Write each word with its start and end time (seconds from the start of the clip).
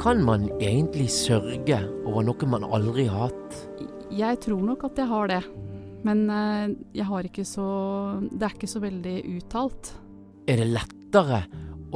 Kan 0.00 0.22
man 0.24 0.48
egentlig 0.60 1.08
sørge 1.12 1.78
over 2.04 2.26
noe 2.26 2.48
man 2.50 2.64
aldri 2.64 3.06
har 3.08 3.30
hatt? 3.30 3.60
Jeg 4.12 4.38
tror 4.44 4.62
nok 4.62 4.84
at 4.90 5.00
jeg 5.00 5.08
har 5.10 5.30
det. 5.32 5.42
Men 6.06 6.26
eh, 6.30 6.74
jeg 6.94 7.06
har 7.08 7.26
ikke 7.26 7.44
så 7.48 7.68
Det 8.30 8.44
er 8.44 8.54
ikke 8.54 8.70
så 8.70 8.82
veldig 8.82 9.16
uttalt. 9.36 9.94
Er 10.46 10.60
det 10.60 10.68
lettere 10.70 11.40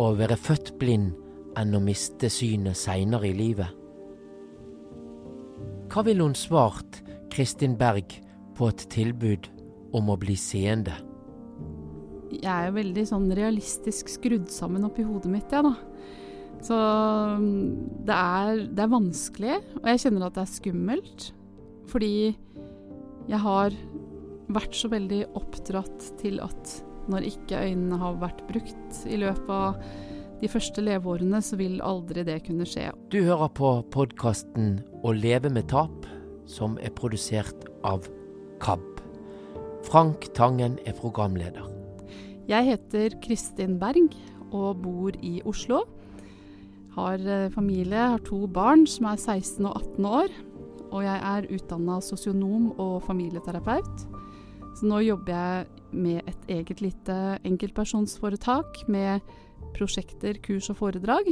å 0.01 0.11
være 0.19 0.39
født 0.39 0.75
blind 0.81 1.13
enn 1.59 1.77
å 1.77 1.83
miste 1.83 2.31
synet 2.33 2.79
seinere 2.79 3.29
i 3.31 3.37
livet? 3.37 3.77
Hva 5.91 6.05
ville 6.07 6.25
hun 6.25 6.37
svart 6.39 7.01
Kristin 7.31 7.77
Berg 7.79 8.17
på 8.59 8.71
et 8.71 8.85
tilbud 8.91 9.49
om 9.95 10.11
å 10.11 10.19
bli 10.19 10.37
seende? 10.39 10.95
Jeg 12.31 12.47
er 12.47 12.69
jo 12.69 12.77
veldig 12.79 13.05
sånn 13.11 13.27
realistisk 13.35 14.11
skrudd 14.11 14.51
sammen 14.55 14.87
oppi 14.87 15.03
hodet 15.03 15.33
mitt, 15.33 15.51
jeg, 15.51 15.67
da. 15.67 15.90
Så 16.65 16.77
mm, 16.77 18.05
det 18.09 18.17
er, 18.17 18.67
det 18.69 18.85
er 18.85 18.93
vanskelig, 18.93 19.57
og 19.81 19.89
jeg 19.93 20.03
kjenner 20.05 20.27
at 20.29 20.37
det 20.37 20.45
er 20.45 20.53
skummelt. 20.55 21.31
Fordi 21.91 22.15
jeg 23.31 23.41
har 23.43 23.75
vært 24.51 24.77
så 24.77 24.91
veldig 24.91 25.25
oppdratt 25.39 26.13
til 26.21 26.41
at 26.43 26.77
når 27.11 27.27
ikke 27.31 27.65
øynene 27.65 27.99
har 27.99 28.21
vært 28.21 28.43
brukt 28.49 29.03
i 29.11 29.19
løpet 29.19 29.51
av 29.51 29.81
de 30.41 30.49
første 30.49 30.83
leveårene, 30.85 31.41
så 31.45 31.59
vil 31.61 31.81
aldri 31.85 32.25
det 32.25 32.39
kunne 32.47 32.67
skje. 32.69 32.89
Du 33.13 33.21
hører 33.27 33.51
på 33.57 33.73
podkasten 33.93 34.79
Å 35.05 35.13
leve 35.17 35.51
med 35.53 35.69
tap, 35.73 36.07
som 36.49 36.77
er 36.81 36.93
produsert 36.97 37.67
av 37.87 38.09
KAB. 38.61 38.85
Frank 39.87 40.29
Tangen 40.37 40.77
er 40.85 40.97
programleder. 40.97 41.65
Jeg 42.51 42.67
heter 42.67 43.15
Kristin 43.25 43.79
Berg 43.81 44.13
og 44.51 44.83
bor 44.83 45.17
i 45.25 45.39
Oslo. 45.49 45.85
Har 46.97 47.23
eh, 47.23 47.51
familie, 47.55 48.07
har 48.15 48.23
to 48.27 48.47
barn 48.51 48.87
som 48.91 49.11
er 49.11 49.19
16 49.19 49.67
og 49.67 49.77
18 49.77 50.09
år. 50.11 50.39
Og 50.91 51.05
jeg 51.07 51.21
er 51.33 51.51
utdanna 51.55 52.01
sosionom 52.03 52.73
og 52.83 53.03
familieterapeut. 53.07 54.07
Så 54.79 54.87
nå 54.87 55.03
jobber 55.05 55.35
jeg 55.35 55.69
med 55.93 56.27
et 56.31 56.51
eget 56.57 56.83
lite 56.83 57.17
enkeltpersonsforetak 57.47 58.85
med 58.91 59.23
prosjekter, 59.77 60.39
kurs 60.43 60.71
og 60.73 60.81
foredrag. 60.81 61.31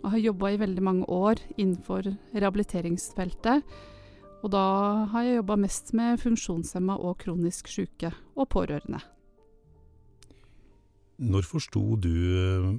Og 0.00 0.12
har 0.14 0.26
jobba 0.30 0.52
i 0.52 0.60
veldig 0.60 0.84
mange 0.84 1.08
år 1.12 1.40
innenfor 1.56 2.08
rehabiliteringsfeltet. 2.34 3.64
Og 4.40 4.52
da 4.52 4.66
har 5.12 5.26
jeg 5.26 5.40
jobba 5.40 5.56
mest 5.60 5.92
med 5.96 6.20
funksjonshemma 6.20 6.96
og 7.04 7.18
kronisk 7.20 7.68
syke 7.68 8.12
og 8.36 8.48
pårørende. 8.52 9.00
Når 11.20 11.44
forsto 11.44 11.82
du 12.00 12.14
eh, 12.40 12.70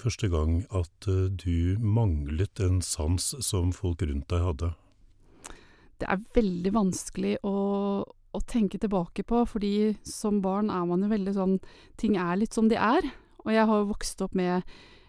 første 0.00 0.30
gang 0.32 0.60
at 0.74 1.08
eh, 1.10 1.28
du 1.30 1.78
manglet 1.80 2.60
en 2.64 2.82
sans 2.84 3.32
som 3.44 3.72
folk 3.74 4.02
rundt 4.06 4.28
deg 4.32 4.44
hadde? 4.44 4.74
Det 5.98 6.06
er 6.06 6.22
veldig 6.36 6.72
vanskelig 6.76 7.34
å, 7.46 7.56
å 8.06 8.40
tenke 8.46 8.78
tilbake 8.78 9.24
på, 9.26 9.42
fordi 9.50 9.96
som 10.06 10.38
barn 10.44 10.70
er 10.70 10.86
man 10.86 11.02
jo 11.02 11.10
veldig 11.10 11.34
sånn 11.34 11.56
Ting 11.98 12.14
er 12.20 12.38
litt 12.38 12.54
som 12.54 12.70
de 12.70 12.78
er. 12.78 13.10
Og 13.42 13.50
jeg 13.50 13.66
har 13.66 13.88
vokst 13.88 14.22
opp 14.22 14.36
med 14.38 14.62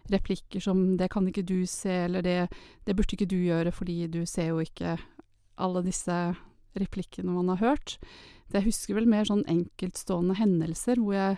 replikker 0.09 0.63
som 0.63 0.97
'det 0.97 1.11
kan 1.13 1.27
ikke 1.29 1.45
du 1.45 1.65
se', 1.69 2.05
eller 2.09 2.21
det, 2.25 2.49
'det 2.85 2.95
burde 2.95 3.13
ikke 3.13 3.29
du 3.29 3.37
gjøre 3.37 3.71
fordi 3.71 4.07
du 4.07 4.25
ser 4.25 4.49
jo 4.49 4.57
ikke' 4.57 4.97
alle 5.59 5.83
disse 5.85 6.15
replikkene 6.79 7.33
man 7.35 7.51
har 7.53 7.61
hørt. 7.61 7.97
Jeg 8.53 8.65
husker 8.65 8.97
vel 8.97 9.09
mer 9.09 9.27
sånn 9.27 9.45
enkeltstående 9.49 10.37
hendelser 10.39 11.01
hvor 11.01 11.13
jeg 11.13 11.37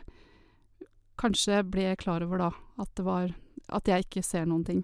kanskje 1.21 1.61
ble 1.69 1.93
klar 2.01 2.25
over 2.25 2.41
da 2.47 2.51
at 2.81 2.91
det 2.97 3.05
var 3.05 3.31
at 3.71 3.87
jeg 3.87 4.07
ikke 4.07 4.23
ser 4.25 4.47
noen 4.49 4.65
ting. 4.67 4.81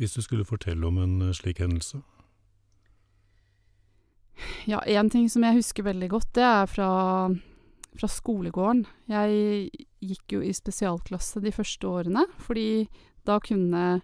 Hvis 0.00 0.16
du 0.16 0.22
skulle 0.24 0.48
fortelle 0.48 0.86
om 0.88 0.98
en 0.98 1.20
eh, 1.28 1.36
slik 1.36 1.62
hendelse? 1.62 2.02
Ja, 4.66 4.80
én 4.86 5.10
ting 5.12 5.28
som 5.30 5.44
jeg 5.46 5.60
husker 5.60 5.86
veldig 5.86 6.08
godt, 6.10 6.32
det 6.34 6.44
er 6.44 6.66
fra, 6.66 6.90
fra 7.94 8.08
skolegården. 8.10 8.84
Jeg 9.12 9.70
gikk 10.02 10.36
jo 10.36 10.42
i 10.42 10.52
spesialklasse 10.56 11.42
de 11.44 11.52
første 11.54 11.86
årene, 11.86 12.26
fordi 12.42 12.88
da 13.28 13.38
kunne 13.42 14.00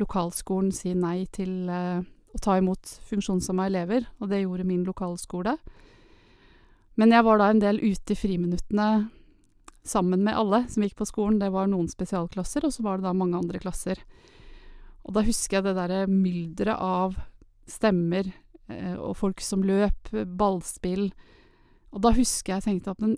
lokalskolen 0.00 0.72
si 0.74 0.92
nei 0.96 1.24
til 1.32 1.70
eh, 1.72 2.02
å 2.04 2.42
ta 2.42 2.58
imot 2.60 2.98
funksjonshemma 3.08 3.70
elever, 3.70 4.06
og 4.20 4.30
det 4.32 4.42
gjorde 4.42 4.68
min 4.68 4.84
lokalskole. 4.86 5.56
Men 7.00 7.14
jeg 7.14 7.24
var 7.24 7.40
da 7.40 7.48
en 7.50 7.62
del 7.62 7.80
ute 7.80 8.12
i 8.12 8.18
friminuttene 8.18 8.90
sammen 9.86 10.24
med 10.24 10.36
alle 10.36 10.64
som 10.68 10.84
gikk 10.84 10.98
på 10.98 11.08
skolen. 11.08 11.40
Det 11.40 11.50
var 11.52 11.70
noen 11.70 11.88
spesialklasser, 11.90 12.66
og 12.66 12.74
så 12.74 12.84
var 12.84 12.98
det 12.98 13.08
da 13.08 13.14
mange 13.16 13.38
andre 13.38 13.60
klasser. 13.62 14.02
Og 15.06 15.16
da 15.16 15.24
husker 15.24 15.58
jeg 15.58 15.68
det 15.68 15.76
derre 15.78 16.04
mylderet 16.10 16.76
av 16.76 17.16
stemmer 17.70 18.28
eh, 18.68 18.96
og 18.96 19.16
folk 19.18 19.42
som 19.44 19.64
løp, 19.64 20.12
ballspill. 20.12 21.10
Og 21.94 22.04
da 22.04 22.12
husker 22.14 22.56
jeg 22.56 22.66
tenkte 22.66 22.94
at 22.94 23.02
men 23.02 23.16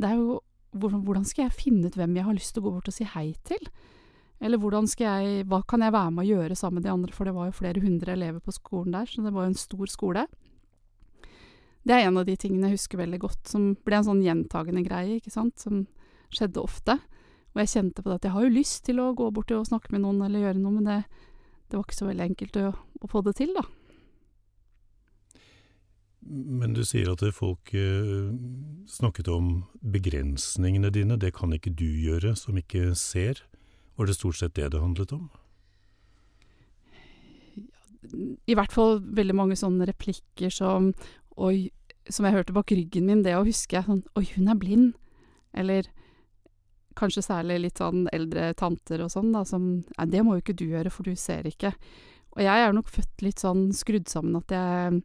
det 0.00 0.10
er 0.10 0.20
jo 0.20 0.40
hvordan, 0.70 1.24
skal 1.26 1.48
jeg 1.48 1.56
finne 1.56 1.88
ut 1.90 1.96
hvem 1.98 2.12
jeg 2.14 2.26
har 2.26 2.36
lyst 2.36 2.54
til 2.54 2.62
å 2.62 2.68
gå 2.68 2.76
bort 2.76 2.90
og 2.90 2.94
si 2.94 3.06
hei 3.16 3.32
til? 3.46 3.64
Eller 4.40 4.60
hvordan 4.60 4.86
skal 4.88 5.18
jeg, 5.20 5.46
hva 5.50 5.60
kan 5.68 5.82
jeg 5.82 5.92
være 5.92 6.12
med 6.14 6.24
å 6.24 6.28
gjøre 6.30 6.56
sammen 6.56 6.78
med 6.78 6.86
de 6.86 6.92
andre, 6.92 7.12
for 7.12 7.28
det 7.28 7.34
var 7.36 7.48
jo 7.48 7.56
flere 7.58 7.82
hundre 7.82 8.14
elever 8.14 8.40
på 8.40 8.54
skolen 8.54 8.94
der, 8.94 9.10
så 9.10 9.24
det 9.24 9.32
var 9.34 9.44
jo 9.44 9.50
en 9.52 9.58
stor 9.58 9.90
skole. 9.90 10.22
Det 11.84 11.96
er 11.96 12.06
en 12.06 12.20
av 12.20 12.28
de 12.28 12.36
tingene 12.38 12.70
jeg 12.70 12.78
husker 12.78 13.00
veldig 13.00 13.20
godt, 13.20 13.42
som 13.50 13.72
ble 13.84 13.98
en 13.98 14.06
sånn 14.06 14.22
gjentagende 14.24 14.84
greie, 14.86 15.18
ikke 15.18 15.34
sant, 15.34 15.58
som 15.60 15.82
skjedde 16.34 16.62
ofte. 16.62 16.96
Og 17.50 17.62
jeg 17.62 17.72
kjente 17.72 18.02
på 18.02 18.10
det 18.10 18.20
at 18.20 18.28
jeg 18.28 18.36
har 18.36 18.46
jo 18.46 18.54
lyst 18.54 18.84
til 18.86 19.02
å 19.02 19.10
gå 19.18 19.26
bort 19.34 19.50
og 19.54 19.66
snakke 19.66 19.92
med 19.94 20.04
noen 20.04 20.22
eller 20.26 20.46
gjøre 20.46 20.62
noe, 20.62 20.76
men 20.78 20.86
det, 20.86 21.02
det 21.68 21.78
var 21.78 21.86
ikke 21.86 21.98
så 21.98 22.10
veldig 22.10 22.26
enkelt 22.28 22.58
å, 22.60 22.72
å 22.76 23.10
få 23.10 23.24
det 23.26 23.36
til, 23.40 23.54
da. 23.56 23.66
Men 26.30 26.74
du 26.76 26.82
sier 26.84 27.08
at 27.10 27.22
folk 27.34 27.72
eh, 27.74 28.28
snakket 28.90 29.30
om 29.32 29.64
begrensningene 29.80 30.92
dine. 30.92 31.16
Det 31.18 31.32
kan 31.34 31.52
ikke 31.56 31.72
du 31.74 31.88
gjøre, 31.88 32.36
som 32.36 32.58
ikke 32.60 32.92
ser. 32.98 33.40
Var 33.96 34.06
det 34.06 34.18
stort 34.18 34.38
sett 34.38 34.54
det 34.54 34.68
det 34.74 34.82
handlet 34.82 35.14
om? 35.16 35.30
I 38.46 38.56
hvert 38.56 38.72
fall 38.72 39.00
veldig 39.00 39.36
mange 39.36 39.58
sånne 39.58 39.88
replikker 39.88 40.52
som 40.52 40.92
Oi, 41.40 41.70
som 42.10 42.26
jeg 42.26 42.34
hørte 42.34 42.52
bak 42.52 42.72
ryggen 42.74 43.06
min, 43.08 43.22
det 43.24 43.32
å 43.38 43.46
huske 43.46 43.80
sånn 43.86 44.02
Oi, 44.18 44.26
hun 44.34 44.50
er 44.52 44.58
blind. 44.60 44.92
Eller 45.56 45.88
kanskje 47.00 47.24
særlig 47.24 47.58
litt 47.64 47.80
sånn 47.80 48.04
eldre 48.14 48.52
tanter 48.58 49.04
og 49.04 49.12
sånn, 49.12 49.32
da, 49.34 49.44
som 49.48 49.70
Nei, 49.80 50.06
det 50.12 50.24
må 50.26 50.36
jo 50.36 50.44
ikke 50.44 50.58
du 50.60 50.66
gjøre, 50.68 50.92
for 50.92 51.08
du 51.08 51.16
ser 51.18 51.48
ikke. 51.48 51.72
Og 52.36 52.44
jeg 52.44 52.66
er 52.66 52.76
nok 52.76 52.90
født 52.92 53.24
litt 53.26 53.42
sånn 53.42 53.70
skrudd 53.76 54.10
sammen 54.10 54.38
at 54.38 54.52
jeg 54.54 55.00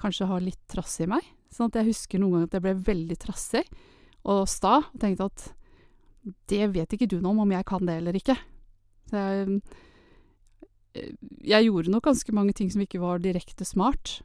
kanskje 0.00 0.28
har 0.30 0.42
litt 0.42 0.60
trass 0.70 0.98
i 1.04 1.08
meg. 1.10 1.26
Sånn 1.52 1.70
at 1.70 1.78
jeg 1.80 1.90
husker 1.92 2.20
noen 2.20 2.38
ganger 2.38 2.50
at 2.50 2.56
jeg 2.58 2.66
ble 2.66 2.74
veldig 2.88 3.18
trassig 3.22 3.64
og 4.28 4.42
sta, 4.50 4.80
og 4.82 5.00
tenkte 5.00 5.28
at 5.28 5.46
det 6.50 6.66
vet 6.74 6.92
ikke 6.92 7.08
du 7.08 7.20
noe 7.20 7.32
om, 7.32 7.44
om 7.46 7.54
jeg 7.54 7.66
kan 7.68 7.86
det 7.88 8.00
eller 8.00 8.18
ikke. 8.18 8.36
Så 9.08 9.22
jeg, 9.22 9.60
jeg 11.46 11.68
gjorde 11.68 11.94
nok 11.94 12.08
ganske 12.10 12.34
mange 12.36 12.56
ting 12.56 12.72
som 12.72 12.82
ikke 12.84 13.00
var 13.00 13.22
direkte 13.24 13.66
smart. 13.68 14.18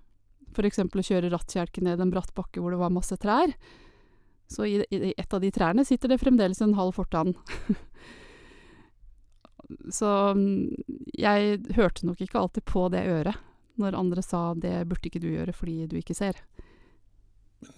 Eksempel 0.53 1.01
å 1.01 1.05
kjøre 1.05 1.31
rattkjelke 1.33 1.81
ned 1.85 2.01
en 2.01 2.11
bratt 2.13 2.33
bakke 2.37 2.61
hvor 2.61 2.73
det 2.73 2.81
var 2.81 2.93
masse 2.93 3.15
trær. 3.21 3.53
Så 4.53 4.67
i, 4.69 4.75
i 4.93 5.13
et 5.17 5.33
av 5.33 5.41
de 5.41 5.49
trærne 5.53 5.85
sitter 5.87 6.13
det 6.13 6.21
fremdeles 6.21 6.61
en 6.61 6.77
halv 6.77 6.93
fortann. 6.99 7.33
Så 9.89 10.09
jeg 11.17 11.57
hørte 11.73 12.05
nok 12.05 12.21
ikke 12.21 12.41
alltid 12.41 12.65
på 12.69 12.85
det 12.93 13.07
øret 13.09 13.39
når 13.81 13.97
andre 13.97 14.21
sa 14.21 14.51
det 14.53 14.83
burde 14.89 15.09
ikke 15.09 15.21
du 15.23 15.31
gjøre 15.31 15.55
fordi 15.55 15.87
du 15.89 15.95
ikke 15.97 16.17
ser. 16.17 16.37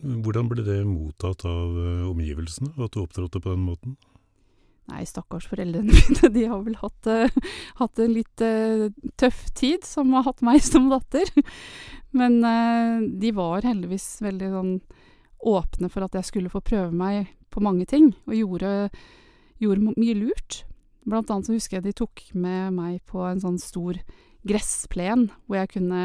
Hvordan 0.02 0.50
ble 0.50 0.66
det 0.66 0.82
mottatt 0.88 1.46
av 1.48 1.78
uh, 1.78 2.10
omgivelsene, 2.10 2.74
at 2.82 2.96
du 2.96 3.04
opptrådte 3.04 3.42
på 3.42 3.54
den 3.54 3.66
måten? 3.68 3.96
Nei, 4.90 5.04
stakkars 5.08 5.48
foreldrene 5.50 5.94
mine, 5.96 6.32
de 6.34 6.46
har 6.50 6.64
vel 6.66 6.78
hatt, 6.82 7.10
uh, 7.10 7.54
hatt 7.82 8.02
en 8.02 8.16
litt 8.16 8.46
uh, 8.46 8.90
tøff 9.22 9.46
tid, 9.58 9.86
som 9.88 10.14
har 10.18 10.26
hatt 10.28 10.44
meg 10.46 10.64
som 10.66 10.90
datter. 10.92 11.30
Men 12.16 12.40
de 13.20 13.30
var 13.36 13.66
heldigvis 13.68 14.22
veldig 14.24 14.48
sånn 14.54 14.70
åpne 15.46 15.90
for 15.94 16.06
at 16.06 16.16
jeg 16.18 16.28
skulle 16.30 16.52
få 16.52 16.64
prøve 16.66 16.92
meg 16.96 17.30
på 17.54 17.64
mange 17.64 17.86
ting, 17.88 18.12
og 18.28 18.36
gjorde, 18.36 18.72
gjorde 19.62 19.94
mye 19.96 20.16
lurt. 20.18 20.64
Blant 21.06 21.30
annet 21.32 21.48
så 21.48 21.56
husker 21.56 21.78
jeg 21.78 21.86
de 21.86 21.98
tok 22.02 22.24
med 22.34 22.74
meg 22.76 23.00
på 23.08 23.22
en 23.28 23.42
sånn 23.42 23.60
stor 23.62 24.00
gressplen 24.46 25.30
hvor 25.46 25.62
jeg 25.62 25.72
kunne 25.78 26.02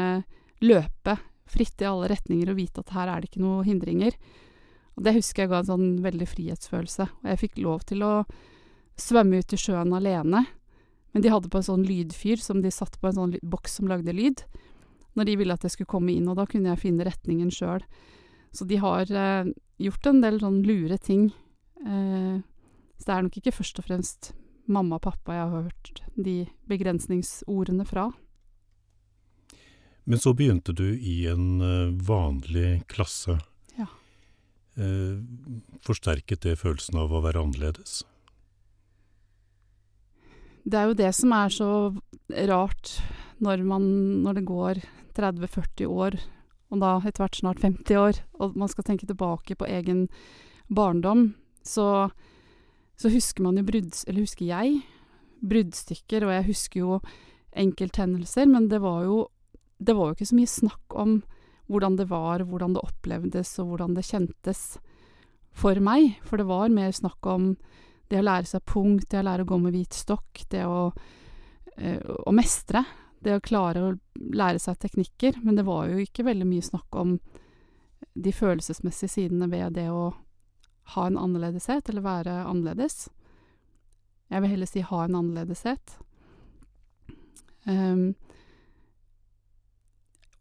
løpe 0.61 1.17
fritt 1.51 1.81
i 1.81 1.89
alle 1.89 2.09
retninger 2.11 2.51
og 2.51 2.57
vite 2.57 2.83
at 2.83 2.93
her 2.95 3.09
er 3.11 3.21
det 3.21 3.31
ikke 3.31 3.43
noen 3.43 3.67
hindringer. 3.67 4.15
Og 4.95 5.05
det 5.05 5.15
husker 5.17 5.43
jeg 5.43 5.51
ga 5.51 5.61
en 5.61 5.69
sånn 5.71 5.87
veldig 6.03 6.27
frihetsfølelse. 6.29 7.07
Og 7.23 7.29
jeg 7.31 7.41
fikk 7.41 7.59
lov 7.63 7.85
til 7.89 8.05
å 8.05 8.13
svømme 8.99 9.41
ut 9.41 9.55
i 9.55 9.59
sjøen 9.59 9.95
alene. 9.97 10.45
Men 11.11 11.25
de 11.25 11.31
hadde 11.33 11.51
på 11.51 11.59
en 11.59 11.67
sånn 11.67 11.85
lydfyr 11.87 12.39
som 12.39 12.61
de 12.63 12.71
satt 12.71 12.97
på 12.99 13.09
en 13.09 13.17
sånn 13.17 13.35
boks 13.41 13.79
som 13.79 13.89
lagde 13.91 14.13
lyd. 14.15 14.45
Når 15.17 15.27
de 15.27 15.37
ville 15.41 15.55
at 15.55 15.65
jeg 15.65 15.75
skulle 15.75 15.91
komme 15.91 16.13
inn, 16.13 16.29
og 16.31 16.37
da 16.39 16.45
kunne 16.47 16.71
jeg 16.71 16.83
finne 16.85 17.07
retningen 17.07 17.51
sjøl. 17.51 17.83
Så 18.51 18.67
de 18.67 18.79
har 18.81 19.11
eh, 19.11 19.51
gjort 19.81 20.09
en 20.09 20.21
del 20.23 20.39
sånn 20.41 20.61
lure 20.67 20.97
ting. 21.01 21.29
Eh, 21.85 22.41
så 22.99 23.07
det 23.07 23.15
er 23.15 23.25
nok 23.25 23.37
ikke 23.39 23.55
først 23.55 23.79
og 23.81 23.87
fremst 23.87 24.33
mamma 24.71 24.99
og 24.99 25.05
pappa 25.07 25.35
jeg 25.35 25.47
har 25.51 25.69
hørt 25.69 26.01
de 26.15 26.35
begrensningsordene 26.69 27.87
fra. 27.87 28.09
Men 30.03 30.19
så 30.19 30.33
begynte 30.33 30.73
du 30.75 30.87
i 30.97 31.25
en 31.29 31.61
eh, 31.61 31.93
vanlig 32.07 32.83
klasse. 32.91 33.37
Ja. 33.77 33.87
Eh, 34.75 35.19
forsterket 35.85 36.43
det 36.47 36.57
følelsen 36.61 36.99
av 37.01 37.13
å 37.13 37.21
være 37.23 37.43
annerledes? 37.43 38.01
Det 40.61 40.77
er 40.77 40.89
jo 40.89 40.97
det 40.97 41.11
som 41.17 41.33
er 41.33 41.53
så 41.53 41.71
rart 42.49 42.97
når, 43.41 43.63
man, 43.65 43.85
når 44.25 44.37
det 44.37 44.45
går 44.49 44.81
30-40 45.17 45.89
år, 45.89 46.17
og 46.71 46.79
da 46.83 46.95
etter 47.03 47.25
hvert 47.25 47.39
snart 47.41 47.63
50 47.65 47.99
år, 47.99 48.21
og 48.39 48.55
man 48.59 48.71
skal 48.71 48.87
tenke 48.87 49.07
tilbake 49.09 49.57
på 49.59 49.67
egen 49.67 50.05
barndom, 50.71 51.33
så, 51.67 52.09
så 52.95 53.11
husker 53.11 53.43
man 53.43 53.59
jo 53.59 53.65
brudds... 53.67 54.05
Eller 54.07 54.23
husker 54.23 54.47
jeg 54.47 54.79
bruddstykker, 55.41 56.25
og 56.25 56.33
jeg 56.35 56.47
husker 56.47 56.79
jo 56.79 56.97
enkelthendelser, 57.57 58.47
men 58.47 58.69
det 58.71 58.79
var 58.83 59.03
jo 59.07 59.25
det 59.81 59.95
var 59.97 60.11
jo 60.11 60.15
ikke 60.15 60.29
så 60.29 60.37
mye 60.37 60.49
snakk 60.49 60.95
om 61.01 61.13
hvordan 61.71 61.95
det 61.97 62.07
var, 62.11 62.43
hvordan 62.45 62.75
det 62.75 62.83
opplevdes, 62.85 63.53
og 63.61 63.71
hvordan 63.71 63.95
det 63.97 64.05
kjentes 64.05 64.61
for 65.51 65.79
meg. 65.83 66.17
For 66.27 66.37
det 66.37 66.47
var 66.49 66.73
mer 66.73 66.91
snakk 66.93 67.25
om 67.31 67.53
det 68.11 68.19
å 68.19 68.25
lære 68.27 68.49
seg 68.49 68.65
punkt, 68.67 69.07
det 69.09 69.21
å 69.21 69.25
lære 69.25 69.45
å 69.45 69.49
gå 69.49 69.57
med 69.63 69.73
hvit 69.75 69.95
stokk, 69.95 70.43
det 70.51 70.65
å, 70.67 70.91
øh, 71.77 72.11
å 72.27 72.33
mestre. 72.35 72.83
Det 73.21 73.37
å 73.37 73.43
klare 73.43 73.83
å 73.85 73.93
lære 74.17 74.59
seg 74.61 74.79
teknikker. 74.81 75.39
Men 75.45 75.59
det 75.59 75.67
var 75.67 75.89
jo 75.91 76.01
ikke 76.01 76.25
veldig 76.27 76.47
mye 76.49 76.65
snakk 76.65 76.97
om 76.97 77.17
de 78.13 78.33
følelsesmessige 78.33 79.13
sidene 79.15 79.49
ved 79.51 79.77
det 79.77 79.87
å 79.93 80.11
ha 80.95 81.07
en 81.07 81.19
annerledeshet, 81.19 81.89
eller 81.89 82.03
være 82.05 82.33
annerledes. 82.43 83.05
Jeg 84.31 84.43
vil 84.43 84.53
heller 84.53 84.69
si 84.69 84.83
ha 84.85 85.03
en 85.05 85.17
annerledeshet. 85.19 85.95
Um, 87.67 88.13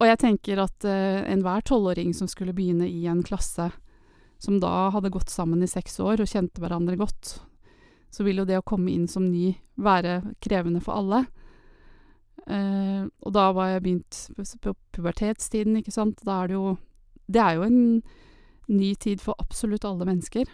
og 0.01 0.09
jeg 0.09 0.21
tenker 0.23 0.63
at 0.63 0.89
uh, 0.89 1.21
enhver 1.29 1.63
tolvåring 1.67 2.15
som 2.17 2.31
skulle 2.31 2.55
begynne 2.57 2.89
i 2.89 3.05
en 3.11 3.23
klasse, 3.27 3.69
som 4.41 4.57
da 4.63 4.89
hadde 4.95 5.13
gått 5.13 5.29
sammen 5.29 5.63
i 5.63 5.69
seks 5.69 5.99
år 6.01 6.23
og 6.23 6.31
kjente 6.31 6.63
hverandre 6.63 6.97
godt, 6.97 7.35
så 8.11 8.25
vil 8.25 8.41
jo 8.41 8.47
det 8.49 8.57
å 8.59 8.67
komme 8.67 8.91
inn 8.91 9.05
som 9.11 9.29
ny 9.29 9.53
være 9.77 10.23
krevende 10.43 10.81
for 10.83 10.97
alle. 10.97 11.27
Uh, 12.49 13.09
og 13.25 13.35
da 13.37 13.51
var 13.57 13.75
jeg 13.75 13.85
begynt 13.85 14.21
på 14.65 14.75
pubertetstiden, 14.97 15.77
ikke 15.81 15.95
sant. 15.95 16.23
Da 16.27 16.43
er 16.43 16.51
det 16.51 16.59
jo 16.59 16.79
Det 17.31 17.39
er 17.39 17.55
jo 17.61 17.63
en 17.63 18.03
ny 18.71 18.95
tid 18.99 19.21
for 19.23 19.39
absolutt 19.39 19.85
alle 19.87 20.07
mennesker. 20.07 20.49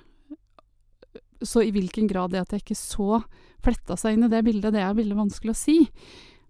Så 1.44 1.62
i 1.64 1.72
hvilken 1.72 2.08
grad 2.08 2.32
det 2.32 2.42
at 2.42 2.52
jeg 2.52 2.64
ikke 2.64 2.78
så 2.78 3.22
fletta 3.64 3.96
seg 3.96 4.16
inn 4.16 4.26
i 4.26 4.32
det 4.32 4.42
bildet, 4.44 4.74
det 4.74 4.82
er 4.84 4.96
veldig 4.96 5.16
vanskelig 5.16 5.52
å 5.52 5.58
si. 5.58 5.78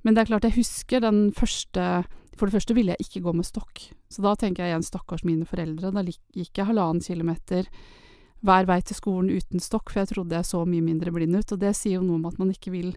Men 0.02 0.14
det 0.14 0.22
er 0.22 0.30
klart 0.30 0.46
jeg 0.46 0.58
husker 0.60 1.02
den 1.02 1.30
første 1.34 2.06
For 2.36 2.46
det 2.46 2.58
første 2.58 2.74
ville 2.76 2.92
jeg 2.92 3.06
ikke 3.06 3.24
gå 3.24 3.32
med 3.32 3.46
stokk. 3.48 3.86
Så 4.12 4.20
da 4.20 4.34
tenker 4.36 4.62
jeg 4.62 4.74
igjen 4.74 4.84
stakkars 4.84 5.24
mine 5.24 5.46
foreldre. 5.48 5.88
Da 5.88 6.02
gikk 6.04 6.58
jeg 6.58 6.68
halvannen 6.68 7.00
kilometer 7.00 7.70
hver 8.44 8.66
vei 8.68 8.76
til 8.84 8.98
skolen 8.98 9.30
uten 9.32 9.62
stokk, 9.62 9.88
for 9.88 10.02
jeg 10.02 10.10
trodde 10.10 10.36
jeg 10.36 10.44
så 10.44 10.60
mye 10.68 10.84
mindre 10.84 11.14
blind 11.14 11.38
ut. 11.38 11.54
Og 11.54 11.62
det 11.62 11.72
sier 11.78 11.96
jo 11.96 12.04
noe 12.04 12.20
om 12.20 12.26
at 12.28 12.36
man 12.36 12.52
ikke 12.52 12.74
vil 12.74 12.90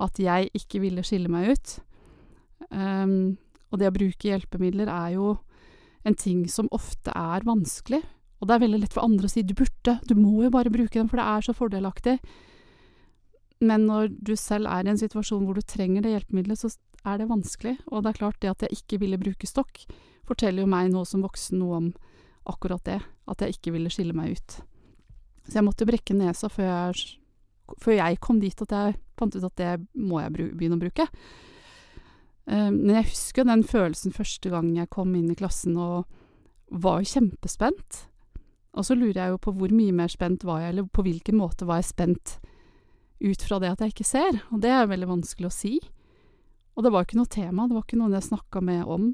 At 0.00 0.18
jeg 0.18 0.50
ikke 0.56 0.80
ville 0.82 1.04
skille 1.06 1.30
meg 1.30 1.54
ut. 1.54 1.74
Um, 2.70 3.36
og 3.70 3.80
det 3.80 3.90
å 3.90 3.94
bruke 3.94 4.30
hjelpemidler 4.30 4.90
er 4.90 5.14
jo 5.16 5.36
en 6.04 6.16
ting 6.18 6.44
som 6.50 6.70
ofte 6.74 7.12
er 7.16 7.46
vanskelig. 7.46 8.02
Og 8.40 8.48
det 8.48 8.56
er 8.56 8.64
veldig 8.64 8.80
lett 8.82 8.94
for 8.94 9.06
andre 9.06 9.28
å 9.28 9.32
si 9.32 9.42
'du 9.42 9.54
burde', 9.54 10.00
du 10.04 10.14
må 10.14 10.42
jo 10.44 10.50
bare 10.50 10.70
bruke 10.70 10.98
dem, 10.98 11.08
for 11.08 11.16
det 11.16 11.24
er 11.24 11.40
så 11.40 11.54
fordelaktig. 11.56 12.18
Men 13.60 13.86
når 13.86 14.12
du 14.20 14.36
selv 14.36 14.66
er 14.66 14.84
i 14.84 14.90
en 14.90 15.00
situasjon 15.00 15.46
hvor 15.46 15.54
du 15.54 15.62
trenger 15.62 16.02
det 16.02 16.12
hjelpemiddelet, 16.12 16.58
så 16.58 16.68
er 17.06 17.18
det 17.18 17.30
vanskelig. 17.30 17.78
Og 17.86 18.02
det 18.02 18.10
er 18.10 18.20
klart 18.20 18.40
det 18.42 18.50
at 18.50 18.62
jeg 18.62 18.78
ikke 18.78 19.00
ville 19.00 19.18
bruke 19.18 19.46
stokk, 19.46 19.86
forteller 20.26 20.64
jo 20.64 20.70
meg 20.70 20.90
nå 20.92 21.04
som 21.08 21.22
voksen 21.24 21.58
noe 21.58 21.76
om 21.76 21.94
akkurat 22.46 22.84
det. 22.84 23.00
At 23.28 23.40
jeg 23.40 23.56
ikke 23.56 23.72
ville 23.72 23.92
skille 23.92 24.12
meg 24.12 24.36
ut. 24.36 24.60
Så 25.48 25.60
jeg 25.60 25.64
måtte 25.64 25.86
brekke 25.88 26.16
nesa 26.16 26.48
før 26.48 26.68
jeg, 26.68 27.18
før 27.80 27.96
jeg 27.96 28.20
kom 28.22 28.40
dit 28.42 28.64
at 28.66 28.74
jeg 28.74 28.96
fant 29.18 29.36
ut 29.36 29.46
at 29.46 29.60
det 29.60 29.72
må 29.96 30.20
jeg 30.22 30.34
begynne 30.34 30.78
å 30.78 30.82
bruke. 30.82 31.06
Um, 32.44 32.82
men 32.84 32.98
jeg 32.98 33.10
husker 33.12 33.46
den 33.48 33.64
følelsen 33.64 34.12
første 34.12 34.50
gang 34.52 34.74
jeg 34.76 34.92
kom 34.92 35.14
inn 35.16 35.30
i 35.32 35.38
klassen 35.38 35.78
og 35.80 36.04
var 36.68 37.04
kjempespent. 37.08 38.04
Og 38.74 38.86
så 38.86 38.96
lurer 38.98 39.20
jeg 39.20 39.32
jo 39.32 39.42
på 39.46 39.54
hvor 39.54 39.72
mye 39.72 39.94
mer 39.94 40.10
spent 40.12 40.44
var 40.46 40.64
jeg, 40.64 40.74
eller 40.74 40.90
på 40.90 41.04
hvilken 41.06 41.38
måte 41.38 41.68
var 41.68 41.80
jeg 41.80 41.92
spent 41.92 42.38
ut 43.24 43.44
fra 43.46 43.60
det 43.62 43.70
at 43.70 43.84
jeg 43.84 43.94
ikke 43.94 44.06
ser, 44.06 44.40
og 44.50 44.60
det 44.64 44.72
er 44.74 44.90
veldig 44.90 45.08
vanskelig 45.08 45.48
å 45.48 45.54
si. 45.54 45.76
Og 46.74 46.84
det 46.84 46.90
var 46.90 47.06
ikke 47.06 47.20
noe 47.20 47.30
tema, 47.30 47.68
det 47.68 47.76
var 47.76 47.86
ikke 47.86 48.00
noen 48.00 48.16
jeg 48.16 48.26
snakka 48.26 48.60
med 48.66 48.82
om. 48.90 49.12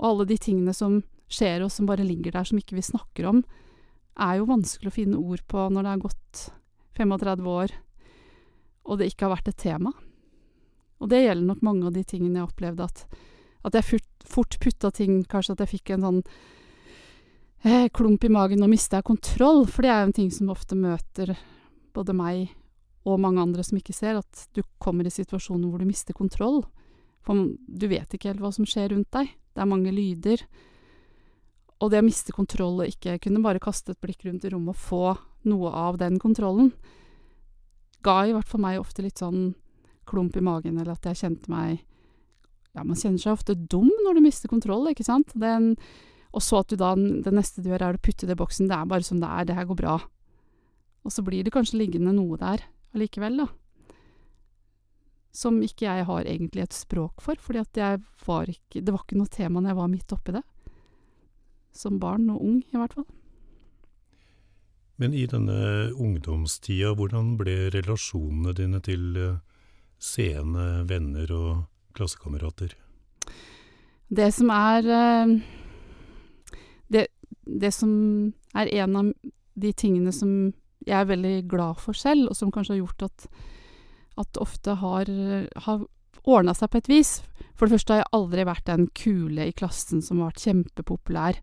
Og 0.00 0.08
alle 0.08 0.26
de 0.32 0.38
tingene 0.42 0.74
som 0.74 0.98
skjer 1.32 1.62
og 1.64 1.70
som 1.72 1.86
bare 1.88 2.04
ligger 2.04 2.34
der 2.34 2.48
som 2.48 2.58
ikke 2.58 2.76
vi 2.76 2.84
snakker 2.84 3.28
om, 3.30 3.44
er 4.20 4.40
jo 4.40 4.50
vanskelig 4.50 4.90
å 4.90 4.96
finne 4.96 5.20
ord 5.22 5.44
på 5.48 5.68
når 5.70 5.86
det 5.86 5.92
har 5.94 6.02
gått 6.02 6.42
35 6.98 7.48
år 7.52 7.74
og 8.88 8.98
det 8.98 9.12
ikke 9.12 9.26
har 9.26 9.36
vært 9.36 9.52
et 9.52 9.60
tema. 9.62 9.92
Og 11.02 11.10
det 11.10 11.22
gjelder 11.24 11.46
nok 11.46 11.62
mange 11.66 11.86
av 11.88 11.94
de 11.94 12.04
tingene 12.06 12.40
jeg 12.40 12.48
opplevde 12.48 12.86
at, 12.86 13.04
at 13.66 13.78
jeg 13.78 13.88
fort, 13.88 14.26
fort 14.26 14.58
putta 14.62 14.90
ting 14.94 15.22
Kanskje 15.30 15.56
at 15.56 15.64
jeg 15.64 15.72
fikk 15.76 15.94
en 15.94 16.06
sånn 16.06 16.20
eh, 17.66 17.88
klump 17.94 18.24
i 18.26 18.32
magen, 18.32 18.62
nå 18.62 18.70
mista 18.70 19.02
kontroll, 19.06 19.64
for 19.70 19.86
det 19.86 19.92
er 19.92 20.02
jo 20.02 20.10
en 20.10 20.18
ting 20.18 20.30
som 20.34 20.50
ofte 20.54 20.78
møter 20.78 21.34
både 21.94 22.14
meg 22.16 22.52
og 23.02 23.18
mange 23.18 23.42
andre 23.42 23.64
som 23.66 23.78
ikke 23.78 23.94
ser, 23.94 24.20
at 24.20 24.44
du 24.54 24.62
kommer 24.82 25.06
i 25.06 25.10
situasjoner 25.10 25.66
hvor 25.66 25.82
du 25.82 25.88
mister 25.88 26.14
kontroll. 26.14 26.60
For 27.26 27.38
du 27.50 27.86
vet 27.90 28.14
ikke 28.14 28.30
helt 28.30 28.42
hva 28.42 28.52
som 28.54 28.66
skjer 28.66 28.92
rundt 28.92 29.10
deg. 29.14 29.32
Det 29.54 29.62
er 29.62 29.68
mange 29.68 29.90
lyder. 29.94 30.44
Og 31.82 31.90
det 31.90 31.98
å 31.98 32.06
miste 32.06 32.34
kontroll 32.34 32.78
og 32.78 32.86
ikke 32.86 33.18
kunne 33.24 33.42
bare 33.42 33.62
kaste 33.62 33.94
et 33.94 34.02
blikk 34.02 34.22
rundt 34.28 34.46
i 34.46 34.52
rommet 34.54 34.76
og 34.76 34.78
få 34.78 35.02
noe 35.48 35.72
av 35.74 35.98
den 36.00 36.18
kontrollen, 36.22 36.72
ga 38.02 38.22
i 38.26 38.34
hvert 38.34 38.48
fall 38.48 38.62
meg 38.64 38.80
ofte 38.80 39.04
litt 39.04 39.22
sånn 39.22 39.52
klump 40.08 40.36
i 40.36 40.44
magen, 40.44 40.78
eller 40.78 40.96
at 40.96 41.06
jeg 41.10 41.20
kjente 41.24 41.52
meg 41.52 41.82
Ja, 42.72 42.80
man 42.88 42.96
kjenner 42.96 43.20
seg 43.20 43.34
ofte 43.34 43.52
dum 43.54 43.90
når 44.00 44.16
du 44.16 44.22
mister 44.24 44.48
kontroll, 44.48 44.86
ikke 44.88 45.04
sant? 45.04 45.34
Den, 45.36 45.74
og 46.32 46.40
så 46.40 46.62
at 46.62 46.70
du 46.72 46.78
da, 46.80 46.94
det 46.96 47.32
neste 47.36 47.60
du 47.60 47.68
gjør, 47.68 47.82
er 47.84 47.98
å 47.98 48.00
putte 48.00 48.24
det 48.24 48.32
i 48.32 48.40
boksen. 48.40 48.70
Det 48.70 48.78
er 48.78 48.88
bare 48.88 49.04
som 49.04 49.18
det 49.20 49.28
er, 49.28 49.44
det 49.44 49.56
her 49.58 49.66
går 49.68 49.76
bra. 49.76 49.98
Og 51.04 51.12
så 51.12 51.24
blir 51.26 51.44
det 51.44 51.52
kanskje 51.52 51.82
liggende 51.82 52.14
noe 52.16 52.38
der 52.40 52.64
allikevel, 52.96 53.42
da. 53.42 53.50
Som 55.36 55.60
ikke 55.64 55.84
jeg 55.84 56.08
har 56.08 56.28
egentlig 56.28 56.64
et 56.64 56.76
språk 56.76 57.20
for, 57.24 57.36
fordi 57.40 57.60
at 57.60 57.78
jeg 57.80 58.00
var 58.24 58.48
ikke 58.48 58.80
Det 58.80 58.92
var 58.92 59.04
ikke 59.04 59.20
noe 59.20 59.32
tema 59.32 59.60
når 59.60 59.72
jeg 59.72 59.80
var 59.82 59.92
midt 59.92 60.16
oppi 60.16 60.34
det. 60.36 60.42
Som 61.76 62.00
barn 62.00 62.28
og 62.32 62.40
ung, 62.40 62.58
i 62.64 62.76
hvert 62.80 62.96
fall. 62.96 63.08
Men 65.02 65.16
i 65.18 65.24
denne 65.26 65.90
ungdomstida, 65.98 66.92
hvordan 66.94 67.34
ble 67.40 67.72
relasjonene 67.74 68.54
dine 68.54 68.78
til 68.86 69.16
uh, 69.18 69.40
seende 69.98 70.84
venner 70.86 71.32
og 71.34 71.64
klassekamerater? 71.96 72.76
Det 74.12 74.28
som 74.36 74.52
er 74.54 74.86
uh, 74.86 75.32
det, 76.92 77.08
det 77.42 77.72
som 77.74 77.92
er 78.54 78.70
en 78.78 79.00
av 79.00 79.10
de 79.58 79.72
tingene 79.74 80.14
som 80.14 80.52
jeg 80.86 80.98
er 80.98 81.10
veldig 81.10 81.34
glad 81.50 81.82
for 81.82 81.98
selv, 81.98 82.30
og 82.30 82.38
som 82.38 82.54
kanskje 82.54 82.76
har 82.76 82.84
gjort 82.84 83.10
at 83.10 83.26
at 84.20 84.36
ofte 84.36 84.74
har, 84.76 85.08
har 85.64 85.84
ordna 86.28 86.54
seg 86.56 86.70
på 86.72 86.82
et 86.82 86.90
vis. 86.90 87.12
For 87.56 87.66
det 87.66 87.78
første 87.78 87.94
har 87.94 88.02
jeg 88.02 88.12
aldri 88.18 88.46
vært 88.48 88.68
den 88.68 88.88
kule 88.96 89.46
i 89.48 89.54
klassen 89.56 90.02
som 90.04 90.20
har 90.20 90.32
vært 90.32 90.44
kjempepopulær. 90.46 91.38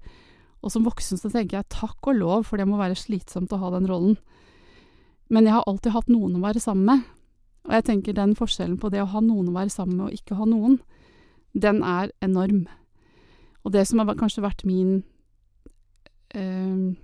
Og 0.60 0.74
som 0.74 0.86
voksen 0.88 1.20
så 1.20 1.32
tenker 1.32 1.60
jeg 1.60 1.72
takk 1.72 2.10
og 2.12 2.20
lov, 2.20 2.48
for 2.50 2.60
det 2.60 2.68
må 2.68 2.80
være 2.80 2.98
slitsomt 3.00 3.54
å 3.56 3.62
ha 3.62 3.72
den 3.78 3.88
rollen. 3.89 4.18
Men 5.30 5.46
jeg 5.48 5.56
har 5.56 5.68
alltid 5.70 5.94
hatt 5.96 6.12
noen 6.12 6.38
å 6.39 6.44
være 6.44 6.62
sammen 6.63 6.88
med. 6.89 7.08
Og 7.70 7.75
jeg 7.78 7.86
tenker 7.88 8.18
den 8.18 8.36
forskjellen 8.38 8.80
på 8.82 8.89
det 8.92 9.04
å 9.04 9.12
ha 9.12 9.22
noen 9.24 9.51
å 9.51 9.56
være 9.56 9.72
sammen 9.74 10.00
med 10.00 10.10
og 10.10 10.18
ikke 10.18 10.39
ha 10.39 10.48
noen, 10.50 10.80
den 11.54 11.84
er 11.86 12.12
enorm. 12.25 12.66
Og 13.66 13.74
det 13.75 13.86
som 13.88 14.01
har 14.01 14.18
kanskje 14.18 14.44
vært 14.46 14.66
min 14.68 15.01
øh, 16.38 16.96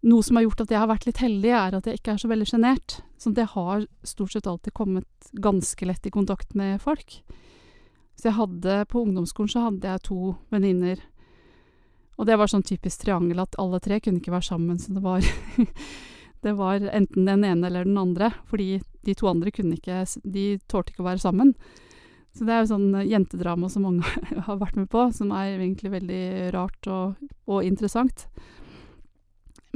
noe 0.00 0.24
som 0.24 0.38
har 0.38 0.46
gjort 0.46 0.62
at 0.64 0.72
jeg 0.72 0.80
har 0.80 0.88
vært 0.88 1.06
litt 1.08 1.20
heldig, 1.20 1.52
er 1.52 1.76
at 1.76 1.88
jeg 1.88 2.00
ikke 2.00 2.14
er 2.14 2.22
så 2.22 2.30
veldig 2.30 2.48
sjenert. 2.48 3.00
Så 3.20 3.32
det 3.36 3.44
jeg 3.44 3.54
har 3.54 3.86
stort 4.06 4.32
sett 4.32 4.48
alltid 4.48 4.76
kommet 4.76 5.32
ganske 5.44 5.88
lett 5.88 6.06
i 6.08 6.12
kontakt 6.14 6.54
med 6.56 6.80
folk. 6.80 7.20
Så 8.16 8.28
jeg 8.28 8.36
hadde 8.36 8.84
På 8.88 9.02
ungdomsskolen 9.04 9.48
så 9.48 9.64
hadde 9.68 9.88
jeg 9.88 10.04
to 10.08 10.34
venninner. 10.52 11.00
Og 12.20 12.28
det 12.28 12.36
var 12.36 12.50
sånn 12.52 12.66
typisk 12.66 13.06
triangel 13.06 13.40
at 13.40 13.56
alle 13.60 13.80
tre 13.80 13.96
kunne 14.04 14.20
ikke 14.20 14.34
være 14.34 14.50
sammen, 14.50 14.78
så 14.78 14.92
det 14.92 15.04
var 15.04 15.24
Det 16.40 16.54
var 16.56 16.80
enten 16.80 17.26
den 17.28 17.42
ene 17.44 17.66
eller 17.68 17.84
den 17.84 17.98
andre, 18.00 18.30
fordi 18.48 18.78
de 19.04 19.12
to 19.12 19.26
andre 19.28 19.50
kunne 19.52 19.76
ikke 19.76 20.06
De 20.24 20.44
tålte 20.72 20.94
ikke 20.94 21.02
å 21.04 21.10
være 21.10 21.20
sammen. 21.20 21.50
Så 22.32 22.46
det 22.46 22.54
er 22.54 22.62
jo 22.62 22.70
sånn 22.70 22.94
jentedrama 23.04 23.68
som 23.68 23.84
mange 23.84 24.06
har 24.46 24.60
vært 24.60 24.78
med 24.78 24.88
på, 24.92 25.08
som 25.12 25.34
er 25.36 25.58
egentlig 25.58 25.92
veldig 25.92 26.22
rart 26.54 26.88
og, 26.88 27.20
og 27.44 27.66
interessant. 27.66 28.24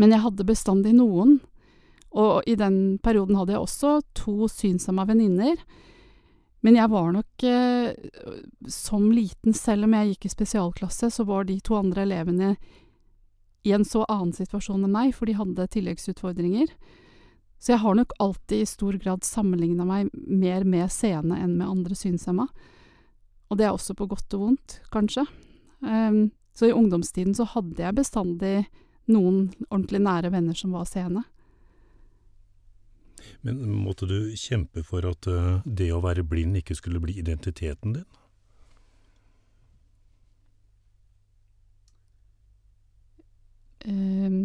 Men 0.00 0.14
jeg 0.14 0.24
hadde 0.24 0.48
bestandig 0.48 0.94
noen, 0.96 1.40
Og 2.14 2.46
i 2.46 2.54
den 2.54 2.98
perioden 3.02 3.34
hadde 3.34 3.56
jeg 3.56 3.60
også 3.60 4.00
to 4.14 4.46
synshemma 4.46 5.02
venninner. 5.04 5.56
Men 6.64 6.78
jeg 6.78 6.88
var 6.88 7.12
nok 7.12 7.44
eh, 7.44 7.92
som 8.72 9.10
liten, 9.12 9.52
selv 9.52 9.84
om 9.84 9.94
jeg 9.98 10.14
gikk 10.14 10.26
i 10.26 10.32
spesialklasse, 10.32 11.10
så 11.12 11.26
var 11.28 11.44
de 11.44 11.58
to 11.60 11.76
andre 11.76 12.06
elevene 12.06 12.54
i 13.64 13.72
en 13.76 13.84
så 13.84 14.04
annen 14.08 14.32
situasjon 14.36 14.84
enn 14.84 14.92
meg, 14.92 15.12
for 15.16 15.28
de 15.28 15.36
hadde 15.36 15.66
tilleggsutfordringer. 15.76 16.72
Så 17.60 17.72
jeg 17.72 17.80
har 17.80 17.96
nok 17.96 18.12
alltid 18.20 18.60
i 18.60 18.68
stor 18.68 18.96
grad 19.00 19.24
sammenligna 19.24 19.86
meg 19.88 20.08
mer 20.12 20.64
med 20.68 20.92
seende 20.92 21.38
enn 21.40 21.54
med 21.56 21.68
andre 21.68 21.96
synshemma. 21.96 22.48
Og 23.48 23.60
det 23.60 23.68
er 23.68 23.72
også 23.72 23.96
på 23.96 24.08
godt 24.10 24.36
og 24.36 24.42
vondt, 24.48 24.78
kanskje. 24.92 25.24
Um, 25.80 26.26
så 26.56 26.68
i 26.68 26.74
ungdomstiden 26.76 27.36
så 27.36 27.46
hadde 27.54 27.80
jeg 27.80 27.96
bestandig 27.96 28.56
noen 29.08 29.50
ordentlig 29.70 30.00
nære 30.04 30.32
venner 30.32 30.56
som 30.56 30.76
var 30.76 30.88
seende. 30.88 31.24
Men 33.46 33.62
måtte 33.84 34.08
du 34.10 34.34
kjempe 34.36 34.84
for 34.86 35.06
at 35.08 35.28
uh, 35.30 35.62
det 35.64 35.90
å 35.92 36.02
være 36.04 36.26
blind 36.26 36.56
ikke 36.60 36.76
skulle 36.78 37.02
bli 37.02 37.18
identiteten 37.20 37.98
din? 37.98 38.06
Um, 43.84 44.36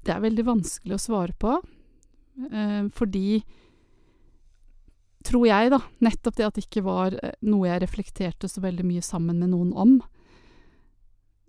det 0.00 0.14
er 0.14 0.22
veldig 0.24 0.46
vanskelig 0.48 0.96
å 0.96 1.02
svare 1.02 1.36
på, 1.36 1.58
uh, 1.60 2.84
fordi 2.96 3.42
Tror 5.20 5.44
jeg, 5.44 5.68
da, 5.68 5.82
nettopp 6.00 6.36
det 6.38 6.46
at 6.46 6.56
det 6.56 6.62
ikke 6.64 6.82
var 6.86 7.14
eh, 7.20 7.34
noe 7.44 7.68
jeg 7.68 7.82
reflekterte 7.82 8.48
så 8.48 8.62
veldig 8.64 8.86
mye 8.88 9.04
sammen 9.04 9.42
med 9.42 9.52
noen 9.52 9.74
om. 9.76 9.98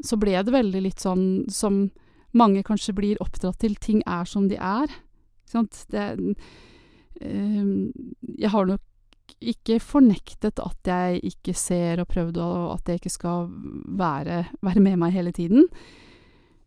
Så 0.03 0.17
ble 0.19 0.35
det 0.35 0.51
veldig 0.51 0.81
litt 0.83 0.99
sånn 0.99 1.45
som 1.47 1.85
mange 2.37 2.63
kanskje 2.63 2.95
blir 2.97 3.21
oppdratt 3.23 3.59
til, 3.63 3.75
ting 3.75 4.03
er 4.07 4.27
som 4.29 4.47
de 4.49 4.57
er. 4.57 4.91
Ikke 5.41 5.53
sant? 5.55 5.83
Det 5.91 6.05
uh, 7.21 7.89
Jeg 8.39 8.53
har 8.53 8.69
nok 8.69 8.81
ikke 9.41 9.79
fornektet 9.79 10.59
at 10.61 10.87
jeg 10.87 11.21
ikke 11.23 11.53
ser 11.57 12.01
og 12.01 12.09
prøvd, 12.11 12.37
og 12.37 12.73
at 12.75 12.89
jeg 12.89 13.01
ikke 13.01 13.13
skal 13.13 13.49
være, 13.97 14.45
være 14.61 14.83
med 14.83 14.99
meg 15.01 15.15
hele 15.15 15.31
tiden. 15.31 15.67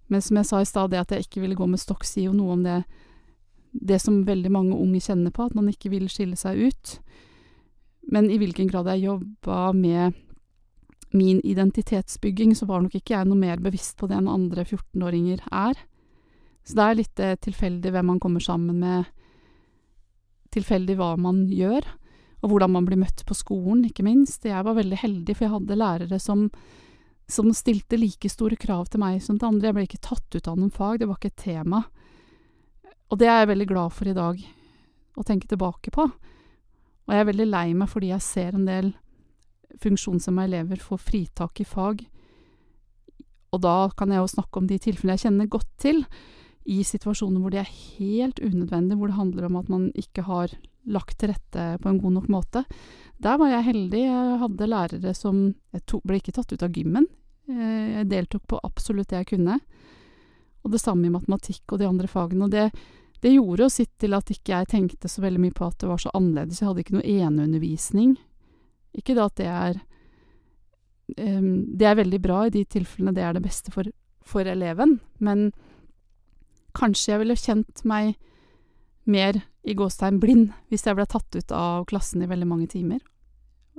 Men 0.09 0.23
som 0.23 0.37
jeg 0.37 0.49
sa 0.49 0.61
i 0.61 0.69
stad, 0.69 0.91
det 0.91 1.01
at 1.01 1.13
jeg 1.13 1.27
ikke 1.27 1.43
ville 1.45 1.59
gå 1.59 1.67
med 1.67 1.81
stokk, 1.81 2.05
sier 2.05 2.29
jo 2.29 2.37
noe 2.37 2.57
om 2.57 2.65
det, 2.65 2.83
det 3.73 4.01
som 4.03 4.25
veldig 4.27 4.53
mange 4.53 4.77
unge 4.77 5.01
kjenner 5.01 5.33
på, 5.35 5.49
at 5.49 5.57
man 5.57 5.69
ikke 5.71 5.93
vil 5.95 6.09
skille 6.13 6.37
seg 6.39 6.61
ut. 6.69 6.99
Men 8.13 8.29
i 8.31 8.39
hvilken 8.41 8.69
grad 8.69 8.91
jeg 8.93 9.07
jobba 9.07 9.73
med 9.77 10.19
min 11.15 11.41
identitetsbygging, 11.47 12.55
så 12.59 12.67
var 12.67 12.83
nok 12.83 12.95
ikke 12.99 13.15
jeg 13.15 13.29
noe 13.29 13.39
mer 13.39 13.61
bevisst 13.63 13.97
på 14.01 14.09
det 14.11 14.19
enn 14.19 14.31
andre 14.31 14.65
14-åringer 14.67 15.45
er. 15.51 15.79
Så 16.65 16.79
det 16.79 16.85
er 16.85 16.99
litt 16.99 17.21
eh, 17.23 17.37
tilfeldig 17.47 17.93
hvem 17.95 18.09
man 18.13 18.23
kommer 18.23 18.43
sammen 18.43 18.81
med, 18.83 19.11
tilfeldig 20.55 20.97
hva 20.99 21.13
man 21.21 21.45
gjør. 21.51 21.87
Og 22.45 22.51
hvordan 22.53 22.75
man 22.75 22.87
blir 22.89 23.01
møtt 23.01 23.23
på 23.25 23.37
skolen, 23.37 23.87
ikke 23.89 24.05
minst. 24.05 24.45
Jeg 24.45 24.67
var 24.67 24.77
veldig 24.77 24.99
heldig, 25.01 25.37
for 25.37 25.47
jeg 25.47 25.55
hadde 25.55 25.79
lærere 25.81 26.19
som, 26.21 26.49
som 27.31 27.49
stilte 27.57 27.97
like 27.97 28.29
store 28.29 28.59
krav 28.61 28.91
til 28.93 29.01
meg 29.01 29.23
som 29.25 29.39
til 29.39 29.49
andre. 29.49 29.71
Jeg 29.71 29.79
ble 29.79 29.87
ikke 29.89 30.03
tatt 30.05 30.37
ut 30.37 30.51
av 30.51 30.59
noen 30.59 30.75
fag, 30.75 30.99
det 31.01 31.09
var 31.09 31.21
ikke 31.21 31.33
et 31.33 31.45
tema. 31.47 31.85
Og 33.13 33.21
det 33.21 33.31
er 33.31 33.43
jeg 33.43 33.53
veldig 33.55 33.71
glad 33.71 33.95
for 33.97 34.11
i 34.11 34.17
dag, 34.17 34.45
å 35.15 35.25
tenke 35.25 35.49
tilbake 35.49 35.95
på. 35.95 36.05
Og 37.05 37.13
jeg 37.13 37.23
er 37.23 37.29
veldig 37.29 37.49
lei 37.49 37.67
meg 37.77 37.91
fordi 37.93 38.11
jeg 38.11 38.25
ser 38.25 38.57
en 38.57 38.69
del 38.69 38.93
funksjonshemma 39.83 40.45
elever 40.47 40.83
få 40.83 40.99
fritak 41.01 41.61
i 41.61 41.67
fag. 41.69 42.05
Og 43.55 43.63
da 43.63 43.91
kan 43.97 44.11
jeg 44.11 44.23
jo 44.23 44.33
snakke 44.35 44.61
om 44.61 44.69
de 44.71 44.81
tilfellene 44.83 45.17
jeg 45.17 45.29
kjenner 45.29 45.51
godt 45.51 45.71
til, 45.83 46.05
i 46.65 46.81
situasjoner 46.87 47.43
hvor 47.43 47.53
det 47.53 47.61
er 47.61 47.75
helt 47.99 48.39
unødvendig, 48.41 48.97
hvor 48.97 49.11
det 49.11 49.19
handler 49.19 49.49
om 49.51 49.59
at 49.61 49.69
man 49.69 49.91
ikke 50.01 50.25
har 50.25 50.55
lagt 50.89 51.19
til 51.21 51.31
rette 51.33 51.67
på 51.81 51.91
en 51.91 52.01
god 52.01 52.15
nok 52.19 52.31
måte. 52.33 52.65
Der 53.21 53.37
var 53.41 53.53
jeg 53.53 53.69
heldig. 53.69 54.01
Jeg 54.01 54.41
hadde 54.41 54.71
lærere 54.71 55.15
som 55.17 55.45
Jeg 55.73 55.85
to, 55.89 56.01
ble 56.05 56.19
ikke 56.21 56.35
tatt 56.37 56.53
ut 56.53 56.65
av 56.65 56.73
gymmen. 56.73 57.07
Eh, 57.49 58.01
jeg 58.01 58.11
deltok 58.11 58.47
på 58.49 58.61
absolutt 58.65 59.13
det 59.13 59.23
jeg 59.23 59.31
kunne. 59.37 59.59
Og 60.65 60.73
det 60.73 60.81
samme 60.81 61.09
i 61.09 61.13
matematikk 61.13 61.73
og 61.73 61.81
de 61.81 61.89
andre 61.89 62.09
fagene. 62.09 62.49
Og 62.49 62.53
det, 62.53 62.71
det 63.21 63.35
gjorde 63.35 63.67
jo 63.67 63.73
sitt 63.73 63.93
til 64.01 64.17
at 64.17 64.31
ikke 64.33 64.57
jeg 64.57 64.71
tenkte 64.73 65.09
så 65.09 65.25
veldig 65.25 65.43
mye 65.45 65.57
på 65.57 65.69
at 65.69 65.79
det 65.81 65.91
var 65.91 66.01
så 66.01 66.13
annerledes. 66.17 66.61
Jeg 66.61 66.71
hadde 66.71 66.85
ikke 66.85 66.99
noe 66.99 67.09
eneundervisning. 67.09 68.17
Ikke 68.95 69.17
da 69.17 69.29
at 69.29 69.37
det 69.41 69.49
er 69.51 69.79
um, 71.19 71.65
Det 71.75 71.89
er 71.89 72.01
veldig 72.01 72.21
bra 72.23 72.45
i 72.47 72.55
de 72.55 72.65
tilfellene 72.65 73.15
det 73.17 73.25
er 73.25 73.37
det 73.37 73.45
beste 73.45 73.75
for, 73.75 73.89
for 74.25 74.47
eleven, 74.49 74.99
men 75.19 75.51
kanskje 76.75 77.13
jeg 77.13 77.23
ville 77.23 77.39
kjent 77.39 77.85
meg 77.87 78.15
mer 79.05 79.43
i 79.63 79.75
gåstegn 79.77 80.19
blind 80.21 80.49
hvis 80.73 80.87
jeg 80.87 80.97
ble 80.97 81.07
tatt 81.07 81.37
ut 81.37 81.53
av 81.55 81.85
klassen 81.91 82.25
i 82.25 82.29
veldig 82.31 82.49
mange 82.49 82.67
timer. 82.73 83.03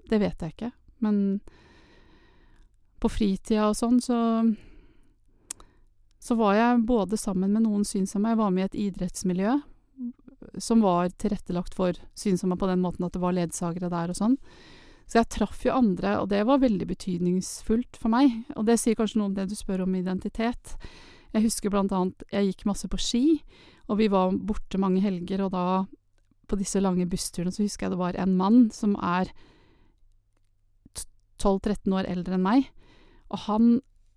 Det 0.05 0.22
vet 0.22 0.41
jeg 0.41 0.53
ikke, 0.53 0.72
men 1.03 1.41
på 3.01 3.12
fritida 3.12 3.67
og 3.72 3.77
sånn, 3.77 4.00
så 4.01 4.19
så 6.25 6.34
var 6.39 6.55
jeg 6.57 6.86
både 6.89 7.17
sammen 7.22 7.51
med 7.53 7.67
noen 7.67 7.84
synshemma, 7.86 8.31
jeg 8.31 8.39
var 8.39 8.53
med 8.53 8.63
i 8.63 8.65
et 8.65 8.77
idrettsmiljø 8.88 9.60
som 10.57 10.81
var 10.81 11.12
tilrettelagt 11.22 11.75
for 11.77 11.98
synshemma 12.17 12.57
på 12.57 12.69
den 12.69 12.81
måten 12.81 13.05
at 13.05 13.13
det 13.13 13.22
var 13.22 13.36
ledsagere 13.36 13.91
der 13.93 14.10
og 14.10 14.17
sånn. 14.17 14.34
Så 15.06 15.20
jeg 15.20 15.30
traff 15.36 15.62
jo 15.66 15.76
andre, 15.76 16.16
og 16.22 16.30
det 16.32 16.42
var 16.50 16.64
veldig 16.64 16.88
betydningsfullt 16.90 18.00
for 18.02 18.14
meg. 18.14 18.32
Og 18.58 18.66
det 18.66 18.80
sier 18.82 18.98
kanskje 18.98 19.22
noe 19.22 19.30
om 19.30 19.36
det 19.38 19.48
du 19.52 19.56
spør 19.58 19.84
om 19.86 19.98
identitet. 19.98 20.76
Jeg 21.36 21.46
husker 21.46 21.74
blant 21.74 21.94
annet 21.94 22.26
jeg 22.34 22.52
gikk 22.52 22.66
masse 22.70 22.90
på 22.90 23.00
ski, 23.02 23.26
og 23.86 24.00
vi 24.00 24.10
var 24.10 24.34
borte 24.34 24.80
mange 24.82 25.04
helger, 25.04 25.46
og 25.46 25.54
da, 25.54 25.84
på 26.50 26.58
disse 26.58 26.82
lange 26.82 27.06
bussturene, 27.10 27.54
så 27.54 27.66
husker 27.66 27.86
jeg 27.86 27.96
det 27.96 28.02
var 28.02 28.18
en 28.18 28.38
mann 28.40 28.70
som 28.74 28.96
er 28.98 29.30
12-13 31.42 31.94
år 31.94 32.08
eldre 32.10 32.38
enn 32.38 32.46
meg, 32.46 32.72
og 33.30 33.46
han 33.46 33.76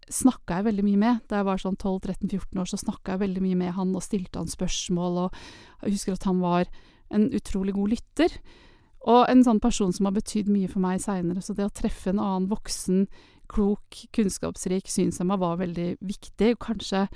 snakka 0.08 0.60
jeg 0.60 0.68
veldig 0.70 0.84
mye 0.86 1.00
med. 1.00 1.18
Da 1.28 1.40
jeg 1.40 1.48
var 1.48 1.60
sånn 1.60 1.76
12-13-14 1.76 2.62
år, 2.62 2.70
så 2.70 2.80
snakka 2.80 3.14
jeg 3.14 3.22
veldig 3.26 3.42
mye 3.44 3.58
med 3.60 3.74
han 3.76 3.92
og 3.96 4.04
stilte 4.04 4.40
han 4.40 4.48
spørsmål, 4.48 5.18
og 5.26 5.84
jeg 5.84 5.98
husker 5.98 6.16
at 6.16 6.24
han 6.28 6.40
var 6.40 6.70
en 7.12 7.28
utrolig 7.36 7.74
god 7.76 7.92
lytter. 7.92 8.38
Og 9.08 9.24
en 9.30 9.42
sånn 9.44 9.60
person 9.62 9.92
som 9.94 10.08
har 10.08 10.16
betydd 10.18 10.50
mye 10.52 10.68
for 10.68 10.84
meg 10.84 11.00
seinere, 11.00 11.40
så 11.40 11.56
det 11.56 11.66
å 11.66 11.72
treffe 11.72 12.12
en 12.12 12.20
annen 12.20 12.48
voksen, 12.50 13.06
klok, 13.48 14.02
kunnskapsrik 14.12 14.90
synshemma 14.92 15.38
var 15.40 15.56
veldig 15.62 15.94
viktig, 16.04 16.58
kanskje 16.60 17.06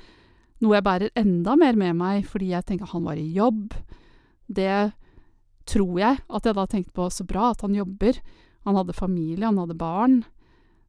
noe 0.63 0.79
jeg 0.79 0.87
bærer 0.87 1.13
enda 1.19 1.57
mer 1.59 1.77
med 1.77 1.99
meg 1.99 2.25
fordi 2.31 2.53
jeg 2.55 2.65
tenker 2.69 2.89
han 2.93 3.05
var 3.05 3.21
i 3.21 3.27
jobb. 3.35 3.75
Det 4.49 4.93
tror 5.69 5.99
jeg 6.01 6.23
at 6.23 6.47
jeg 6.49 6.57
da 6.57 6.65
tenkte 6.71 6.95
på 6.97 7.09
så 7.13 7.27
bra 7.29 7.51
at 7.53 7.65
han 7.67 7.77
jobber. 7.77 8.21
Han 8.65 8.79
hadde 8.79 8.97
familie, 8.97 9.45
han 9.45 9.61
hadde 9.61 9.79
barn. 9.79 10.23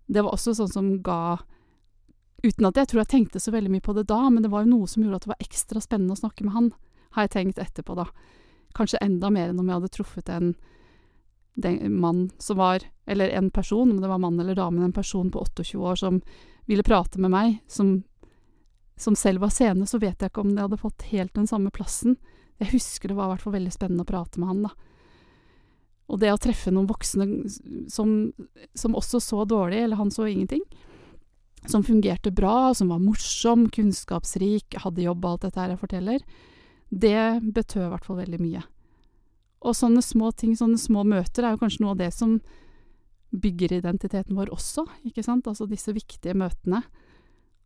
Det 0.07 0.23
var 0.23 0.35
også 0.35 0.55
sånn 0.57 0.71
som 0.71 0.93
ga 1.05 1.41
Uten 2.43 2.65
at 2.67 2.75
jeg 2.75 2.89
tror 2.91 2.99
jeg 2.99 3.07
tenkte 3.13 3.39
så 3.39 3.53
veldig 3.53 3.69
mye 3.71 3.83
på 3.83 3.93
det 3.95 4.01
da, 4.09 4.17
men 4.27 4.43
det 4.43 4.49
var 4.51 4.65
jo 4.65 4.73
noe 4.73 4.87
som 4.91 4.99
gjorde 4.99 5.21
at 5.21 5.23
det 5.23 5.29
var 5.31 5.43
ekstra 5.45 5.79
spennende 5.79 6.11
å 6.11 6.19
snakke 6.19 6.43
med 6.43 6.51
han, 6.51 6.65
har 7.15 7.23
jeg 7.23 7.31
tenkt 7.37 7.61
etterpå, 7.63 7.95
da. 7.95 8.03
Kanskje 8.75 8.99
enda 8.99 9.29
mer 9.31 9.53
enn 9.53 9.61
om 9.61 9.69
jeg 9.69 9.77
hadde 9.77 9.91
truffet 9.95 10.31
en, 10.33 10.49
en 11.61 11.99
mann 11.99 12.31
som 12.41 12.57
var 12.57 12.81
Eller 13.05 13.29
en 13.29 13.49
person, 13.51 13.91
om 13.91 14.01
det 14.01 14.07
var 14.07 14.17
mann 14.17 14.39
eller 14.39 14.55
dame, 14.55 14.83
en 14.83 14.93
person 14.93 15.31
på 15.31 15.43
28 15.43 15.77
år 15.77 15.95
som 15.99 16.21
ville 16.65 16.83
prate 16.83 17.19
med 17.19 17.31
meg, 17.31 17.57
som 17.67 18.03
som 18.95 19.15
selv 19.15 19.41
var 19.41 19.49
sene 19.49 19.87
så 19.89 19.97
vet 19.99 20.21
jeg 20.21 20.31
ikke 20.31 20.43
om 20.43 20.53
det 20.55 20.63
hadde 20.63 20.81
fått 20.81 21.07
helt 21.11 21.33
den 21.35 21.49
samme 21.49 21.71
plassen. 21.73 22.17
Jeg 22.61 22.75
husker 22.75 23.09
det 23.09 23.17
var 23.17 23.29
i 23.29 23.33
hvert 23.33 23.45
fall 23.45 23.57
veldig 23.57 23.73
spennende 23.73 24.05
å 24.05 24.09
prate 24.09 24.39
med 24.41 24.51
han, 24.51 24.65
da. 24.67 24.73
Og 26.13 26.19
det 26.21 26.33
å 26.33 26.39
treffe 26.41 26.71
noen 26.71 26.89
voksne 26.89 27.25
som, 27.89 28.09
som 28.77 28.97
også 28.99 29.21
så 29.23 29.45
dårlig, 29.49 29.79
eller 29.81 29.97
han 29.97 30.11
så 30.13 30.27
ingenting, 30.29 30.61
som 31.65 31.83
fungerte 31.83 32.31
bra, 32.35 32.73
som 32.75 32.91
var 32.91 33.01
morsom, 33.01 33.69
kunnskapsrik, 33.71 34.77
hadde 34.83 35.05
jobb 35.05 35.23
og 35.23 35.31
alt 35.31 35.47
dette 35.47 35.61
her 35.63 35.73
jeg 35.73 35.81
forteller, 35.81 36.25
det 36.93 37.23
betød 37.55 37.87
i 37.87 37.91
hvert 37.95 38.05
fall 38.05 38.19
veldig 38.19 38.41
mye. 38.43 38.63
Og 39.63 39.77
sånne 39.77 40.03
små 40.03 40.31
ting, 40.35 40.57
sånne 40.59 40.79
små 40.81 41.05
møter, 41.07 41.45
er 41.45 41.55
jo 41.55 41.61
kanskje 41.63 41.83
noe 41.85 41.95
av 41.95 42.01
det 42.01 42.11
som 42.15 42.37
bygger 43.33 43.79
identiteten 43.79 44.37
vår 44.37 44.51
også, 44.53 44.85
ikke 45.09 45.23
sant, 45.25 45.47
altså 45.49 45.65
disse 45.69 45.93
viktige 45.95 46.35
møtene. 46.37 46.83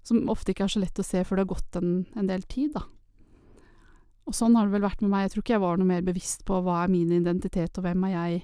Som 0.07 0.29
ofte 0.31 0.53
ikke 0.53 0.67
er 0.67 0.71
så 0.71 0.79
lett 0.79 1.01
å 1.01 1.05
se 1.05 1.23
før 1.27 1.41
det 1.41 1.43
har 1.47 1.55
gått 1.55 1.79
en, 1.81 1.91
en 2.15 2.29
del 2.29 2.45
tid, 2.47 2.77
da. 2.77 2.85
Og 4.27 4.35
sånn 4.35 4.55
har 4.59 4.67
det 4.67 4.75
vel 4.75 4.83
vært 4.83 5.03
med 5.03 5.11
meg. 5.11 5.25
Jeg 5.25 5.33
tror 5.33 5.43
ikke 5.43 5.55
jeg 5.55 5.63
var 5.63 5.77
noe 5.79 5.89
mer 5.89 6.05
bevisst 6.05 6.43
på 6.47 6.59
hva 6.63 6.81
er 6.83 6.91
min 6.91 7.11
identitet, 7.15 7.79
og 7.79 7.85
hvem 7.85 8.07
er 8.07 8.13
jeg, 8.13 8.41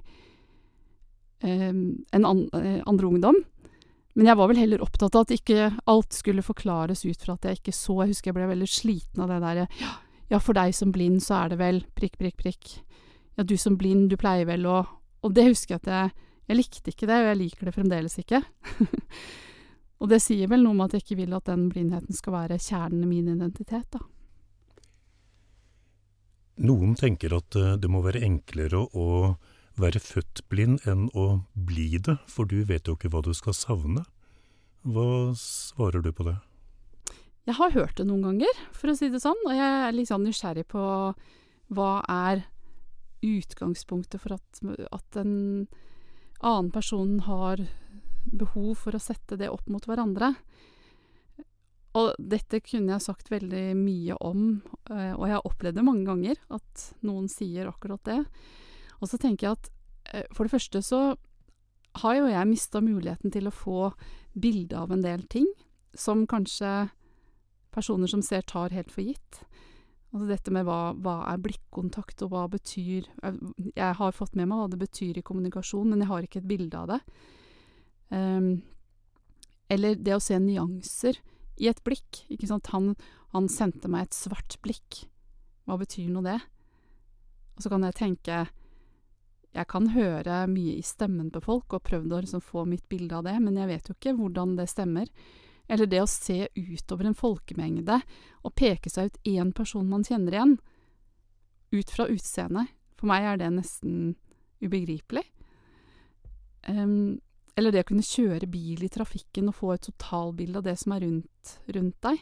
eh, 1.43 1.72
enn 1.72 2.27
an, 2.27 2.45
eh, 2.60 2.79
andre 2.88 3.10
ungdom. 3.10 3.39
Men 4.13 4.29
jeg 4.29 4.38
var 4.39 4.50
vel 4.51 4.62
heller 4.62 4.83
opptatt 4.86 5.15
av 5.17 5.25
at 5.25 5.33
ikke 5.33 5.72
alt 5.89 6.13
skulle 6.13 6.45
forklares 6.45 7.03
ut 7.05 7.24
fra 7.24 7.36
at 7.36 7.48
jeg 7.50 7.60
ikke 7.60 7.75
så. 7.75 7.98
Jeg 8.03 8.13
husker 8.13 8.31
jeg 8.31 8.38
ble 8.38 8.50
veldig 8.51 8.69
sliten 8.69 9.24
av 9.24 9.31
det 9.31 9.39
derre 9.41 9.67
ja, 9.81 9.93
ja, 10.29 10.39
for 10.39 10.57
deg 10.57 10.75
som 10.77 10.93
blind 10.93 11.24
så 11.25 11.43
er 11.43 11.53
det 11.53 11.60
vel 11.60 11.81
prikk, 11.98 12.19
prikk, 12.22 12.38
prikk. 12.39 12.75
Ja, 13.37 13.43
du 13.43 13.55
som 13.57 13.77
blind, 13.79 14.09
du 14.11 14.17
pleier 14.19 14.45
vel 14.49 14.67
å 14.69 14.83
Og 15.23 15.33
det 15.33 15.47
husker 15.47 15.75
jeg 15.75 15.83
at 15.83 15.89
jeg 15.89 16.11
Jeg 16.49 16.59
likte 16.59 16.91
ikke 16.91 17.07
det, 17.07 17.17
og 17.21 17.29
jeg 17.31 17.39
liker 17.39 17.65
det 17.69 17.73
fremdeles 17.73 18.17
ikke. 18.19 18.41
Og 20.03 20.09
det 20.11 20.19
sier 20.19 20.49
vel 20.51 20.65
noe 20.65 20.75
om 20.75 20.81
at 20.83 20.91
jeg 20.91 21.05
ikke 21.05 21.21
vil 21.21 21.35
at 21.37 21.47
den 21.47 21.69
blindheten 21.71 22.11
skal 22.11 22.35
være 22.35 22.59
kjernen 22.59 23.05
i 23.05 23.07
min 23.07 23.29
identitet, 23.31 23.87
da. 23.95 24.01
Noen 26.67 26.97
tenker 26.99 27.33
at 27.37 27.55
eh, 27.55 27.77
det 27.79 27.89
må 27.89 28.03
være 28.03 28.21
enklere 28.27 28.83
å 28.83 29.37
være 29.79 30.01
født 30.03 30.43
blind 30.51 30.83
enn 30.85 31.07
å 31.17 31.45
bli 31.55 31.95
det, 31.97 32.17
for 32.29 32.45
du 32.45 32.59
vet 32.67 32.91
jo 32.91 32.97
ikke 32.97 33.09
hva 33.13 33.23
du 33.25 33.31
skal 33.33 33.55
savne. 33.57 34.03
Hva 34.83 35.33
svarer 35.39 36.03
du 36.03 36.11
på 36.11 36.27
det? 36.27 36.35
Jeg 37.47 37.57
har 37.57 37.73
hørt 37.73 37.97
det 37.97 38.05
noen 38.07 38.27
ganger, 38.27 38.59
for 38.75 38.91
å 38.91 38.97
si 38.99 39.09
det 39.11 39.23
sånn, 39.23 39.39
og 39.47 39.55
jeg 39.55 39.79
er 39.87 39.95
litt 39.95 40.11
sånn 40.11 40.27
nysgjerrig 40.27 40.67
på 40.71 40.83
hva 41.73 41.93
er 42.11 42.43
utgangspunktet 43.24 44.22
for 44.22 44.36
at, 44.38 44.62
at 44.92 45.20
en 45.22 45.34
annen 46.44 46.72
person 46.74 47.20
har 47.27 47.63
behov 48.24 48.75
for 48.86 48.96
å 48.96 49.01
sette 49.01 49.38
det 49.39 49.51
opp 49.51 49.68
mot 49.72 49.86
hverandre. 49.88 50.34
Og 51.94 52.15
dette 52.18 52.62
kunne 52.65 52.96
jeg 52.96 53.06
sagt 53.06 53.30
veldig 53.30 53.65
mye 53.77 54.18
om, 54.25 54.63
eh, 54.89 55.13
og 55.13 55.27
jeg 55.27 55.36
har 55.36 55.48
opplevd 55.50 55.77
det 55.77 55.86
mange 55.86 56.08
ganger, 56.08 56.39
at 56.50 56.88
noen 57.06 57.27
sier 57.30 57.70
akkurat 57.70 58.01
det. 58.10 58.24
Og 59.00 59.12
så 59.12 59.20
tenker 59.22 59.48
jeg 59.48 59.60
at 59.60 59.70
eh, 60.13 60.25
for 60.34 60.48
det 60.48 60.56
første 60.56 60.82
så 60.82 61.01
har 62.01 62.18
jo 62.18 62.32
jeg 62.32 62.50
mista 62.50 62.82
muligheten 62.82 63.34
til 63.34 63.48
å 63.48 63.53
få 63.53 63.92
bilde 64.34 64.80
av 64.80 64.92
en 64.92 65.03
del 65.06 65.27
ting, 65.30 65.46
som 65.94 66.25
kanskje 66.25 66.89
personer 67.74 68.10
som 68.10 68.24
ser, 68.25 68.42
tar 68.42 68.74
helt 68.74 68.89
for 68.94 69.06
gitt. 69.06 69.44
Altså 70.13 70.27
dette 70.29 70.53
med 70.53 70.67
hva, 70.67 70.93
hva 70.93 71.15
er 71.32 71.41
blikkontakt, 71.41 72.22
og 72.22 72.36
hva 72.36 72.43
betyr 72.53 73.08
Jeg 73.74 73.96
har 73.98 74.13
fått 74.13 74.36
med 74.38 74.46
meg 74.50 74.60
hva 74.60 74.67
det 74.70 74.77
betyr 74.84 75.17
i 75.17 75.25
kommunikasjon, 75.25 75.89
men 75.89 76.03
jeg 76.03 76.12
har 76.12 76.27
ikke 76.27 76.43
et 76.43 76.50
bilde 76.51 76.77
av 76.77 76.91
det. 76.91 77.00
Um, 78.13 78.51
eller 79.74 79.98
det 79.98 80.13
å 80.13 80.22
se 80.22 80.38
nyanser 80.38 81.17
i 81.58 81.70
et 81.72 81.82
blikk. 81.86 82.24
Ikke 82.29 82.50
sant? 82.50 82.70
Han, 82.75 82.93
han 83.34 83.50
sendte 83.50 83.89
meg 83.89 84.08
et 84.08 84.17
svart 84.17 84.60
blikk. 84.62 85.03
Hva 85.65 85.79
betyr 85.82 86.12
nå 86.13 86.22
det? 86.25 86.38
Og 87.58 87.65
så 87.65 87.72
kan 87.72 87.86
jeg 87.86 87.98
tenke 87.98 88.38
Jeg 89.53 89.70
kan 89.70 89.91
høre 89.93 90.43
mye 90.50 90.77
i 90.79 90.86
stemmen 90.86 91.29
på 91.34 91.41
folk, 91.46 91.74
og 91.74 91.86
prøvd 91.89 92.13
å 92.13 92.22
liksom 92.22 92.41
få 92.41 92.67
mitt 92.70 92.86
bilde 92.89 93.17
av 93.17 93.25
det, 93.25 93.36
men 93.41 93.58
jeg 93.58 93.70
vet 93.70 93.89
jo 93.89 93.98
ikke 93.98 94.15
hvordan 94.17 94.55
det 94.58 94.70
stemmer. 94.70 95.10
Eller 95.72 95.88
det 95.88 96.01
å 96.03 96.10
se 96.10 96.48
utover 96.55 97.08
en 97.08 97.17
folkemengde 97.17 98.01
og 98.43 98.55
peke 98.60 98.91
seg 98.91 99.10
ut 99.10 99.29
én 99.29 99.53
person 99.55 99.88
man 99.89 100.03
kjenner 100.03 100.36
igjen, 100.36 100.58
ut 101.74 101.93
fra 101.93 102.08
utseendet. 102.12 102.74
For 103.00 103.10
meg 103.10 103.27
er 103.27 103.39
det 103.39 103.53
nesten 103.55 104.15
ubegripelig. 104.63 105.24
Um, 106.67 107.20
eller 107.55 107.74
det 107.74 107.84
å 107.84 107.89
kunne 107.89 108.05
kjøre 108.05 108.50
bil 108.50 108.84
i 108.86 108.91
trafikken 108.91 109.50
og 109.51 109.58
få 109.58 109.74
et 109.75 109.84
totalbilde 109.86 110.62
av 110.62 110.67
det 110.67 110.77
som 110.82 110.96
er 110.96 111.03
rundt, 111.05 111.58
rundt 111.75 112.00
deg. 112.05 112.22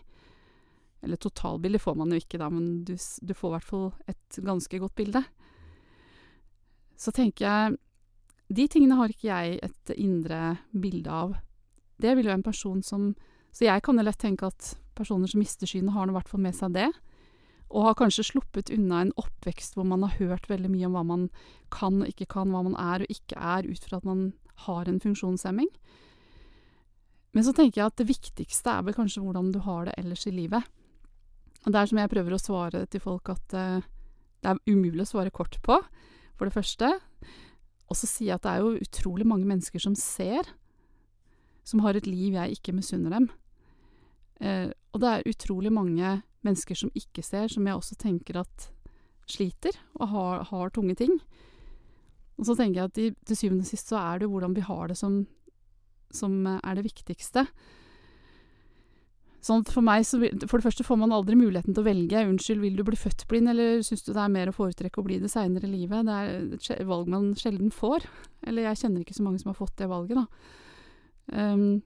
Eller 1.01 1.21
totalbilde 1.21 1.81
får 1.81 1.95
man 1.98 2.12
jo 2.13 2.19
ikke 2.21 2.39
da, 2.41 2.50
men 2.53 2.83
du, 2.86 2.93
du 2.98 3.33
får 3.33 3.51
i 3.51 3.55
hvert 3.55 3.69
fall 3.69 3.88
et 4.12 4.41
ganske 4.45 4.81
godt 4.83 4.98
bilde. 4.98 5.24
Så 7.00 7.13
tenker 7.15 7.48
jeg 7.48 7.79
De 8.51 8.67
tingene 8.67 8.98
har 9.00 9.10
ikke 9.10 9.29
jeg 9.29 9.60
et 9.63 9.93
indre 9.95 10.57
bilde 10.75 11.10
av. 11.10 11.38
Det 11.95 12.12
vil 12.17 12.27
jo 12.27 12.33
en 12.33 12.43
person 12.43 12.81
som 12.83 13.13
Så 13.51 13.67
jeg 13.67 13.84
kan 13.84 14.00
jo 14.00 14.05
lett 14.05 14.20
tenke 14.22 14.48
at 14.48 14.75
personer 14.98 15.27
som 15.27 15.41
mister 15.41 15.70
synet, 15.70 15.93
har 15.96 16.08
nå 16.08 16.13
i 16.13 16.17
hvert 16.20 16.29
fall 16.31 16.43
med 16.43 16.55
seg 16.55 16.75
det. 16.75 16.89
Og 17.72 17.88
har 17.88 17.98
kanskje 18.00 18.27
sluppet 18.27 18.72
unna 18.74 19.05
en 19.05 19.13
oppvekst 19.20 19.77
hvor 19.77 19.88
man 19.88 20.03
har 20.03 20.17
hørt 20.20 20.50
veldig 20.51 20.72
mye 20.72 20.88
om 20.89 20.98
hva 20.98 21.03
man 21.08 21.27
kan 21.72 22.01
og 22.03 22.12
ikke 22.12 22.27
kan, 22.34 22.51
hva 22.51 22.63
man 22.67 22.75
er 22.79 23.05
og 23.05 23.13
ikke 23.13 23.38
er, 23.39 23.67
ut 23.67 23.88
fra 23.88 24.01
at 24.01 24.08
man 24.08 24.31
har 24.67 24.89
en 24.89 25.00
funksjonshemming. 25.03 25.70
Men 27.31 27.48
så 27.48 27.53
tenker 27.55 27.79
jeg 27.79 27.91
at 27.93 28.00
det 28.01 28.10
viktigste 28.10 28.74
er 28.74 28.84
vel 28.84 28.98
kanskje 28.98 29.24
hvordan 29.24 29.53
du 29.55 29.62
har 29.63 29.88
det 29.88 29.96
ellers 30.00 30.27
i 30.27 30.36
livet. 30.36 30.67
Og 31.63 31.72
det 31.72 31.79
er 31.79 31.91
som 31.91 32.01
jeg 32.01 32.12
prøver 32.12 32.36
å 32.36 32.41
svare 32.41 32.84
til 32.91 33.03
folk 33.03 33.31
at 33.31 33.55
uh, 33.55 33.87
det 34.42 34.51
er 34.51 34.61
umulig 34.68 35.05
å 35.05 35.11
svare 35.14 35.33
kort 35.33 35.59
på, 35.64 35.77
for 36.35 36.50
det 36.50 36.55
første. 36.55 36.90
Og 37.87 37.98
så 37.98 38.09
sier 38.09 38.33
jeg 38.33 38.40
at 38.40 38.48
det 38.48 38.55
er 38.55 38.66
jo 38.66 38.81
utrolig 38.81 39.27
mange 39.29 39.48
mennesker 39.48 39.83
som 39.83 39.96
ser, 39.96 40.50
som 41.64 41.83
har 41.85 41.96
et 41.96 42.09
liv 42.09 42.35
jeg 42.35 42.57
ikke 42.57 42.75
misunner 42.75 43.14
dem. 43.14 43.29
Uh, 44.41 44.69
og 44.91 45.03
det 45.03 45.09
er 45.09 45.29
utrolig 45.29 45.71
mange 45.73 46.21
mennesker 46.45 46.77
som 46.77 46.91
ikke 46.97 47.23
ser, 47.23 47.51
som 47.51 47.67
jeg 47.67 47.77
også 47.77 47.97
tenker 48.01 48.41
at 48.41 48.69
sliter 49.29 49.75
og 49.99 50.09
har, 50.11 50.47
har 50.49 50.73
tunge 50.73 50.95
ting. 50.99 51.19
Og 52.39 52.47
så 52.47 52.55
tenker 52.57 52.81
jeg 52.81 52.89
at 52.89 52.97
de, 52.97 53.05
til 53.27 53.37
syvende 53.37 53.65
og 53.65 53.69
sist 53.69 53.91
så 53.91 53.99
er 54.01 54.19
det 54.19 54.27
jo 54.27 54.33
hvordan 54.33 54.55
vi 54.57 54.65
har 54.65 54.89
det 54.89 54.97
som, 54.97 55.21
som 56.09 56.41
eh, 56.49 56.57
er 56.65 56.77
det 56.77 56.87
viktigste. 56.87 57.45
Sånn 59.41 59.63
for 59.65 59.81
meg 59.81 60.03
så 60.05 60.19
For 60.21 60.59
det 60.59 60.65
første 60.67 60.85
får 60.85 60.99
man 61.01 61.13
aldri 61.15 61.33
muligheten 61.37 61.73
til 61.73 61.81
å 61.81 61.87
velge. 61.87 62.25
Unnskyld, 62.29 62.61
vil 62.61 62.75
du 62.77 62.83
bli 62.85 62.97
født 62.99 63.25
blind, 63.29 63.49
eller 63.49 63.81
syns 63.85 64.05
du 64.05 64.11
det 64.11 64.21
er 64.21 64.33
mer 64.33 64.51
å 64.51 64.55
foretrekke 64.57 65.01
å 65.01 65.05
bli 65.05 65.17
det 65.21 65.31
seinere 65.33 65.65
i 65.65 65.71
livet? 65.71 66.05
Det 66.05 66.17
er 66.17 66.75
et 66.77 66.89
valg 66.89 67.09
man 67.09 67.31
sjelden 67.37 67.73
får. 67.73 68.05
Eller 68.45 68.69
jeg 68.69 68.83
kjenner 68.83 69.01
ikke 69.05 69.17
så 69.17 69.25
mange 69.25 69.41
som 69.41 69.49
har 69.49 69.57
fått 69.57 69.77
det 69.81 69.89
valget, 69.89 70.21
da. 70.21 70.27
Um, 71.31 71.81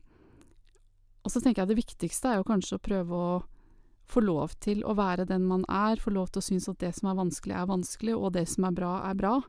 og 1.25 1.33
så 1.33 1.41
tenker 1.41 1.63
jeg 1.63 1.73
det 1.73 1.81
viktigste 1.81 2.29
er 2.29 2.39
jo 2.39 2.47
kanskje 2.47 2.77
å 2.77 2.85
prøve 2.85 3.19
å 3.19 3.29
få 4.05 4.21
lov 4.21 4.53
til 4.61 4.83
å 4.85 4.93
være 4.97 5.25
den 5.25 5.47
man 5.49 5.63
er, 5.65 5.97
få 5.97 6.13
lov 6.13 6.29
til 6.29 6.43
å 6.43 6.45
synes 6.45 6.69
at 6.69 6.77
det 6.83 6.91
som 6.93 7.09
er 7.09 7.17
vanskelig, 7.17 7.55
er 7.57 7.71
vanskelig, 7.71 8.13
og 8.13 8.35
det 8.35 8.45
som 8.51 8.67
er 8.67 8.75
bra, 8.77 8.91
er 9.09 9.17
bra. 9.17 9.39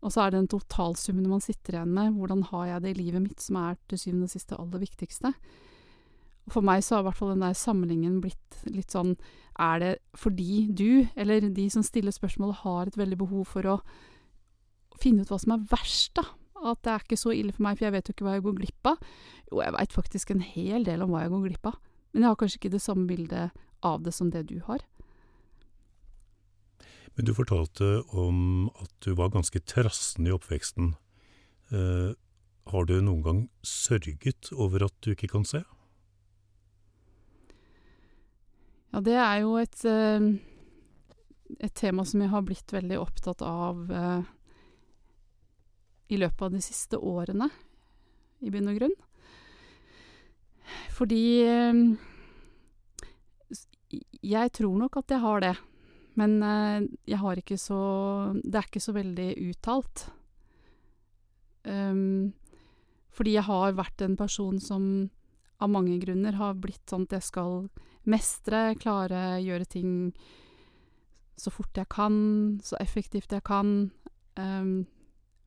Og 0.00 0.14
så 0.14 0.22
er 0.22 0.30
det 0.30 0.38
den 0.38 0.52
totalsummen 0.54 1.26
man 1.28 1.42
sitter 1.44 1.76
igjen 1.76 1.96
med, 1.96 2.14
hvordan 2.16 2.46
har 2.52 2.68
jeg 2.68 2.84
det 2.84 2.92
i 2.94 3.00
livet 3.00 3.24
mitt, 3.26 3.42
som 3.42 3.58
er 3.60 3.76
til 3.90 4.00
syvende 4.00 4.30
og 4.30 4.32
sist 4.32 4.52
det 4.52 4.60
aller 4.62 4.84
viktigste. 4.86 5.32
For 6.50 6.64
meg 6.64 6.84
så 6.86 6.96
har 6.96 7.04
i 7.04 7.08
hvert 7.10 7.18
fall 7.18 7.34
den 7.34 7.44
der 7.44 7.58
samlingen 7.58 8.20
blitt 8.22 8.62
litt 8.70 8.94
sånn, 8.94 9.16
er 9.60 9.82
det 9.82 9.90
fordi 10.16 10.70
du, 10.72 11.04
eller 11.20 11.50
de 11.52 11.66
som 11.74 11.84
stiller 11.84 12.14
spørsmålet, 12.14 12.62
har 12.62 12.88
et 12.88 12.96
veldig 12.96 13.18
behov 13.20 13.50
for 13.50 13.66
å 13.68 13.80
finne 15.00 15.26
ut 15.26 15.32
hva 15.32 15.40
som 15.42 15.56
er 15.56 15.66
verst, 15.68 16.14
da? 16.16 16.24
At 16.60 16.82
det 16.84 16.92
er 16.92 17.04
ikke 17.04 17.20
så 17.20 17.32
ille 17.32 17.54
for 17.56 17.64
meg, 17.64 17.78
for 17.78 17.88
jeg 17.88 17.94
vet 17.96 18.08
jo 18.08 18.14
ikke 18.16 18.26
hva 18.26 18.36
jeg 18.36 18.44
går 18.44 18.56
glipp 18.58 18.88
av. 18.92 19.04
Jo, 19.50 19.60
jeg 19.64 19.74
veit 19.76 19.96
faktisk 19.96 20.32
en 20.34 20.44
hel 20.44 20.86
del 20.86 21.04
om 21.04 21.14
hva 21.14 21.24
jeg 21.24 21.32
går 21.34 21.44
glipp 21.48 21.68
av, 21.72 21.78
men 22.12 22.24
jeg 22.24 22.32
har 22.32 22.40
kanskje 22.40 22.60
ikke 22.60 22.74
det 22.74 22.82
samme 22.84 23.06
bildet 23.08 23.60
av 23.86 24.02
det 24.04 24.12
som 24.14 24.32
det 24.32 24.44
du 24.50 24.58
har. 24.66 24.84
Men 27.16 27.26
du 27.26 27.34
fortalte 27.34 27.86
om 28.16 28.70
at 28.80 28.92
du 29.04 29.12
var 29.18 29.32
ganske 29.34 29.60
trassende 29.68 30.30
i 30.30 30.34
oppveksten. 30.34 30.94
Eh, 31.74 32.12
har 32.70 32.86
du 32.86 32.94
noen 33.02 33.22
gang 33.24 33.40
sørget 33.66 34.52
over 34.54 34.86
at 34.86 34.96
du 35.04 35.12
ikke 35.14 35.30
kan 35.32 35.46
se? 35.48 35.62
Ja, 38.90 39.02
det 39.06 39.16
er 39.18 39.36
jo 39.42 39.54
et, 39.60 39.84
eh, 39.86 40.30
et 41.58 41.74
tema 41.78 42.04
som 42.04 42.22
jeg 42.22 42.30
har 42.32 42.46
blitt 42.46 42.72
veldig 42.74 42.98
opptatt 42.98 43.42
av 43.46 43.90
eh, 43.90 44.22
i 46.10 46.18
løpet 46.18 46.42
av 46.46 46.54
de 46.54 46.62
siste 46.64 46.98
årene, 46.98 47.48
i 48.40 48.50
bunn 48.52 48.70
og 48.72 48.78
grunn. 48.80 48.96
Fordi 50.94 51.24
eh, 51.46 51.82
jeg 54.22 54.52
tror 54.56 54.78
nok 54.80 55.00
at 55.00 55.14
jeg 55.14 55.24
har 55.24 55.44
det. 55.44 55.54
Men 56.18 56.40
eh, 56.42 56.88
jeg 57.08 57.20
har 57.22 57.38
ikke 57.38 57.58
så 57.58 57.80
Det 58.42 58.58
er 58.58 58.66
ikke 58.68 58.82
så 58.82 58.94
veldig 58.96 59.30
uttalt. 59.50 60.08
Um, 61.60 62.32
fordi 63.12 63.34
jeg 63.34 63.44
har 63.44 63.76
vært 63.76 64.00
en 64.00 64.16
person 64.16 64.60
som 64.64 64.84
av 65.60 65.68
mange 65.68 65.98
grunner 66.00 66.38
har 66.40 66.54
blitt 66.56 66.88
sånn 66.88 67.04
at 67.04 67.18
jeg 67.18 67.26
skal 67.26 67.66
mestre, 68.08 68.70
klare, 68.80 69.42
gjøre 69.44 69.66
ting 69.68 69.90
så 71.36 71.52
fort 71.52 71.76
jeg 71.76 71.88
kan, 71.92 72.14
så 72.64 72.78
effektivt 72.80 73.32
jeg 73.32 73.44
kan, 73.44 73.90
um, 74.40 74.86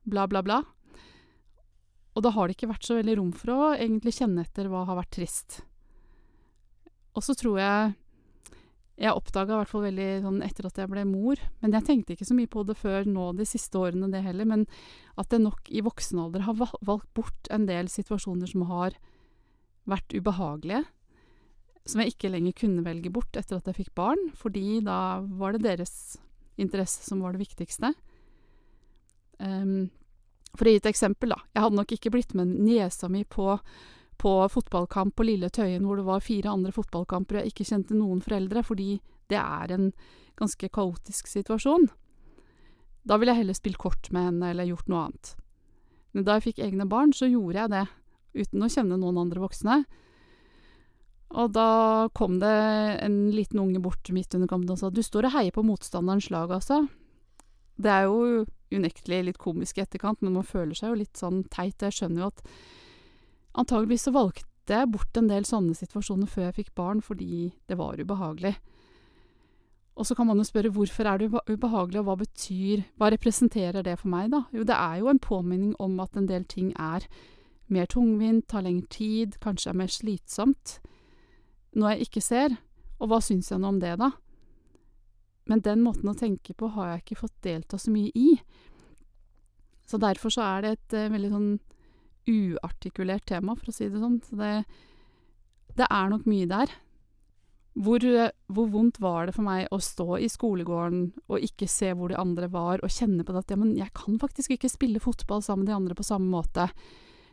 bla, 0.04 0.26
bla, 0.30 0.42
bla. 0.44 0.62
Og 2.14 2.22
da 2.22 2.30
har 2.34 2.46
det 2.46 2.56
ikke 2.56 2.70
vært 2.70 2.86
så 2.86 2.98
veldig 2.98 3.18
rom 3.18 3.32
for 3.34 3.54
å 3.54 3.72
egentlig 3.74 4.14
kjenne 4.20 4.44
etter 4.44 4.70
hva 4.70 4.84
har 4.88 5.00
vært 5.00 5.16
trist. 5.16 5.60
Og 7.14 7.24
så 7.26 7.34
tror 7.38 7.60
jeg 7.60 7.94
jeg 8.94 9.10
oppdaga 9.10 9.56
i 9.56 9.58
hvert 9.58 9.70
fall 9.72 9.86
veldig 9.88 10.08
sånn 10.22 10.42
etter 10.46 10.68
at 10.68 10.76
jeg 10.78 10.90
ble 10.92 11.02
mor, 11.08 11.40
men 11.64 11.72
jeg 11.74 11.86
tenkte 11.88 12.14
ikke 12.14 12.28
så 12.28 12.36
mye 12.38 12.50
på 12.50 12.62
det 12.68 12.76
før 12.78 13.08
nå 13.10 13.32
de 13.34 13.46
siste 13.48 13.80
årene, 13.80 14.06
det 14.12 14.22
heller, 14.22 14.46
men 14.46 14.62
at 15.18 15.34
jeg 15.34 15.42
nok 15.42 15.66
i 15.66 15.82
voksen 15.82 16.20
alder 16.22 16.44
har 16.46 16.60
valgt 16.62 17.10
bort 17.18 17.50
en 17.54 17.66
del 17.66 17.90
situasjoner 17.90 18.52
som 18.52 18.62
har 18.70 18.94
vært 19.90 20.14
ubehagelige, 20.14 20.84
som 21.90 22.00
jeg 22.00 22.14
ikke 22.14 22.30
lenger 22.32 22.54
kunne 22.62 22.86
velge 22.86 23.10
bort 23.12 23.34
etter 23.36 23.58
at 23.58 23.66
jeg 23.68 23.80
fikk 23.82 23.92
barn, 23.98 24.30
fordi 24.38 24.78
da 24.86 25.18
var 25.26 25.56
det 25.56 25.66
deres 25.66 26.16
interesse 26.54 27.02
som 27.02 27.18
var 27.24 27.34
det 27.34 27.42
viktigste. 27.42 27.90
Um, 29.44 29.90
for 30.54 30.66
å 30.66 30.72
gi 30.72 30.80
et 30.80 30.88
eksempel, 30.88 31.34
da. 31.34 31.40
Jeg 31.52 31.64
hadde 31.66 31.78
nok 31.80 31.92
ikke 31.96 32.12
blitt 32.14 32.34
med 32.38 32.54
niesa 32.54 33.10
mi 33.12 33.24
på 33.24 33.58
på 34.16 34.48
fotballkamp 34.48 35.16
på 35.18 35.24
Lille 35.26 35.48
Tøyen 35.50 35.82
hvor 35.84 35.98
det 35.98 36.06
var 36.06 36.22
fire 36.22 36.52
andre 36.52 36.72
fotballkamper 36.72 37.34
og 37.34 37.42
jeg 37.42 37.50
ikke 37.50 37.66
kjente 37.66 37.96
noen 37.98 38.20
foreldre, 38.22 38.62
fordi 38.62 39.00
det 39.32 39.40
er 39.40 39.74
en 39.74 39.88
ganske 40.38 40.68
kaotisk 40.70 41.28
situasjon. 41.30 41.88
Da 43.04 43.18
ville 43.18 43.34
jeg 43.34 43.42
heller 43.42 43.58
spilt 43.58 43.80
kort 43.82 44.10
med 44.14 44.28
henne 44.30 44.52
eller 44.52 44.68
gjort 44.70 44.88
noe 44.88 45.02
annet. 45.08 45.34
Men 46.14 46.26
da 46.26 46.38
jeg 46.38 46.46
fikk 46.48 46.62
egne 46.64 46.86
barn, 46.88 47.12
så 47.12 47.28
gjorde 47.28 47.58
jeg 47.58 47.72
det, 47.74 47.84
uten 48.44 48.64
å 48.64 48.70
kjenne 48.70 48.98
noen 49.00 49.20
andre 49.26 49.42
voksne. 49.42 49.78
Og 51.34 51.50
da 51.56 52.08
kom 52.14 52.38
det 52.38 52.54
en 53.02 53.18
liten 53.34 53.60
unge 53.60 53.82
bort 53.82 54.08
midt 54.14 54.36
under 54.38 54.48
kampen 54.48 54.70
og 54.70 54.78
sa 54.78 54.90
'Du 54.90 55.02
står 55.02 55.26
og 55.26 55.34
heier 55.34 55.50
på 55.50 55.66
motstanderens 55.66 56.30
lag, 56.30 56.50
altså'. 56.50 56.88
Det 57.76 57.90
er 57.90 58.06
jo 58.06 58.44
unektelig 58.74 59.20
litt 59.28 59.40
komisk 59.42 59.78
i 59.78 59.84
etterkant, 59.84 60.22
men 60.22 60.36
man 60.36 60.46
føler 60.46 60.74
seg 60.78 60.92
jo 60.92 61.00
litt 61.02 61.18
sånn 61.18 61.42
teit. 61.52 61.82
Jeg 61.82 61.94
skjønner 61.98 62.24
jo 62.24 62.30
at 62.32 62.44
antageligvis 63.62 64.06
så 64.08 64.14
valgte 64.14 64.78
jeg 64.78 64.90
bort 64.90 65.18
en 65.20 65.28
del 65.30 65.46
sånne 65.46 65.76
situasjoner 65.76 66.30
før 66.30 66.48
jeg 66.48 66.58
fikk 66.60 66.72
barn, 66.78 67.02
fordi 67.04 67.52
det 67.68 67.78
var 67.78 68.00
ubehagelig. 68.00 68.54
Og 69.94 70.08
så 70.08 70.16
kan 70.18 70.26
man 70.26 70.40
jo 70.40 70.46
spørre 70.46 70.72
hvorfor 70.74 71.06
er 71.06 71.20
det 71.20 71.28
ubehagelig, 71.30 72.00
og 72.00 72.08
hva 72.08 72.16
betyr 72.18 72.82
Hva 72.98 73.12
representerer 73.14 73.84
det 73.86 73.98
for 74.00 74.10
meg, 74.10 74.32
da? 74.32 74.42
Jo, 74.50 74.64
det 74.66 74.74
er 74.74 74.98
jo 74.98 75.10
en 75.12 75.22
påminning 75.22 75.76
om 75.78 76.00
at 76.02 76.16
en 76.18 76.26
del 76.26 76.44
ting 76.50 76.72
er 76.74 77.06
mer 77.70 77.86
tungvint, 77.86 78.46
tar 78.48 78.64
lengre 78.66 78.90
tid, 78.90 79.38
kanskje 79.40 79.70
er 79.70 79.78
mer 79.78 79.92
slitsomt. 79.92 80.80
Noe 81.78 81.94
jeg 81.94 82.08
ikke 82.08 82.22
ser. 82.24 82.56
Og 82.98 83.10
hva 83.10 83.20
syns 83.22 83.50
jeg 83.50 83.62
nå 83.62 83.70
om 83.70 83.80
det, 83.82 83.94
da? 84.00 84.10
Men 85.50 85.62
den 85.64 85.82
måten 85.84 86.08
å 86.08 86.16
tenke 86.16 86.54
på 86.56 86.70
har 86.76 86.90
jeg 86.90 87.04
ikke 87.04 87.20
fått 87.24 87.36
delta 87.44 87.78
så 87.80 87.92
mye 87.92 88.12
i. 88.16 88.38
Så 89.84 90.00
derfor 90.00 90.32
så 90.32 90.44
er 90.46 90.64
det 90.64 90.70
et 90.74 90.96
uh, 90.96 91.12
veldig 91.12 91.32
sånn 91.34 91.50
uartikulert 92.30 93.26
tema, 93.28 93.52
for 93.58 93.68
å 93.68 93.74
si 93.76 93.90
det 93.92 94.00
sånn. 94.00 94.16
Så 94.24 94.38
det, 94.40 94.52
det 95.76 95.88
er 95.90 96.10
nok 96.12 96.24
mye 96.30 96.48
der. 96.48 96.72
Hvor, 97.74 98.04
hvor, 98.54 98.68
vondt 98.70 99.00
var 99.02 99.26
det 99.26 99.34
for 99.34 99.42
meg 99.48 99.66
å 99.74 99.80
stå 99.82 100.20
i 100.22 100.28
skolegården 100.30 101.08
og 101.26 101.42
ikke 101.42 101.66
se 101.66 101.88
hvor 101.98 102.12
de 102.12 102.18
andre 102.20 102.46
var, 102.52 102.78
og 102.78 102.92
kjenne 102.94 103.26
på 103.26 103.34
det 103.34 103.42
at 103.42 103.50
ja, 103.50 103.58
men 103.58 103.72
jeg 103.74 103.90
kan 103.98 104.20
faktisk 104.22 104.54
ikke 104.54 104.70
spille 104.70 105.02
fotball 105.02 105.42
sammen 105.42 105.64
med 105.64 105.72
de 105.72 105.78
andre 105.80 105.96
på 105.98 106.06
samme 106.06 106.30
måte. 106.30 106.68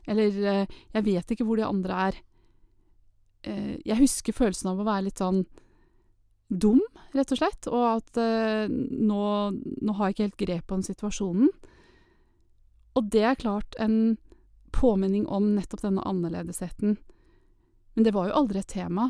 Eller 0.10 0.40
eh, 0.50 0.80
jeg 0.96 1.06
vet 1.06 1.34
ikke 1.34 1.46
hvor 1.46 1.62
de 1.62 1.68
andre 1.68 2.00
er. 2.08 2.18
Eh, 3.46 3.76
jeg 3.86 4.00
husker 4.02 4.34
følelsen 4.34 4.72
av 4.72 4.82
å 4.82 4.88
være 4.88 5.12
litt 5.12 5.22
sånn 5.22 5.44
dum, 6.52 6.82
rett 7.16 7.32
og 7.32 7.40
slett, 7.40 7.68
og 7.72 7.86
at 7.88 8.20
eh, 8.20 8.68
nå, 8.68 9.22
nå 9.56 9.96
har 9.98 10.10
jeg 10.10 10.16
ikke 10.16 10.28
helt 10.28 10.42
grep 10.42 10.76
om 10.76 10.84
situasjonen. 10.86 11.50
Og 13.00 13.08
det 13.14 13.24
er 13.24 13.40
klart 13.40 13.78
en 13.80 14.18
påminning 14.76 15.26
om 15.32 15.54
nettopp 15.56 15.86
denne 15.86 16.04
annerledesheten. 16.08 16.98
Men 17.96 18.08
det 18.08 18.14
var 18.16 18.30
jo 18.30 18.38
aldri 18.44 18.62
et 18.62 18.72
tema. 18.72 19.10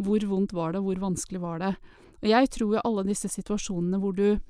Hvor 0.00 0.24
vondt 0.28 0.54
var 0.56 0.74
det, 0.74 0.84
hvor 0.84 1.00
vanskelig 1.00 1.40
var 1.40 1.60
det? 1.60 1.74
Og 2.20 2.28
jeg 2.28 2.48
tror 2.52 2.76
jo 2.76 2.84
alle 2.84 3.06
disse 3.08 3.28
situasjonene 3.32 4.00
hvor 4.00 4.16
du, 4.16 4.40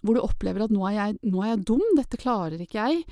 hvor 0.00 0.16
du 0.16 0.22
opplever 0.22 0.64
at 0.64 0.72
nå 0.72 0.84
er, 0.88 0.96
jeg, 0.98 1.18
nå 1.28 1.44
er 1.44 1.54
jeg 1.54 1.66
dum, 1.72 1.84
dette 1.96 2.20
klarer 2.20 2.60
ikke 2.60 2.84
jeg. 2.84 3.04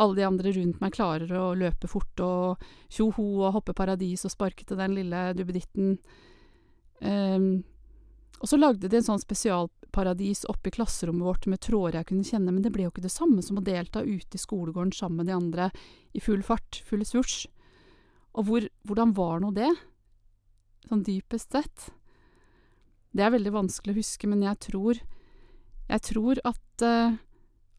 Alle 0.00 0.16
de 0.16 0.24
andre 0.24 0.52
rundt 0.56 0.80
meg 0.80 0.94
klarer 0.96 1.32
å 1.36 1.52
løpe 1.56 1.88
fort 1.90 2.20
og 2.24 2.62
tjoho 2.92 3.26
og 3.42 3.58
hoppe 3.58 3.76
paradis 3.76 4.24
og 4.24 4.32
sparke 4.32 4.64
til 4.68 4.80
den 4.80 4.96
lille 4.96 5.24
duppeditten. 5.36 5.98
Um, 7.02 7.62
og 8.42 8.50
så 8.50 8.58
lagde 8.58 8.88
de 8.90 8.98
en 8.98 9.06
sånn 9.06 9.22
spesialparadis 9.22 10.44
oppe 10.50 10.70
i 10.70 10.74
klasserommet 10.74 11.26
vårt 11.26 11.48
med 11.50 11.62
tråder 11.62 12.00
jeg 12.00 12.08
kunne 12.10 12.26
kjenne, 12.26 12.54
men 12.54 12.62
det 12.64 12.72
ble 12.74 12.86
jo 12.86 12.92
ikke 12.92 13.04
det 13.04 13.14
samme 13.14 13.42
som 13.44 13.58
å 13.58 13.64
delta 13.66 14.02
ute 14.02 14.38
i 14.38 14.42
skolegården 14.42 14.94
sammen 14.96 15.22
med 15.22 15.30
de 15.30 15.36
andre 15.36 15.70
i 16.14 16.22
full 16.22 16.42
fart, 16.46 16.82
full 16.86 17.04
svosj. 17.06 17.46
Og 18.38 18.48
hvor, 18.48 18.68
hvordan 18.88 19.14
var 19.18 19.42
nå 19.42 19.52
det? 19.56 19.70
sånn 20.88 21.04
dypest 21.06 21.54
sett. 21.54 21.90
Det 23.12 23.24
er 23.24 23.34
veldig 23.34 23.52
vanskelig 23.54 23.94
å 23.94 24.00
huske, 24.00 24.28
men 24.30 24.42
jeg 24.42 24.58
tror 24.70 25.02
Jeg 25.90 26.00
tror 26.06 26.38
at 26.46 26.82
uh, 26.86 27.18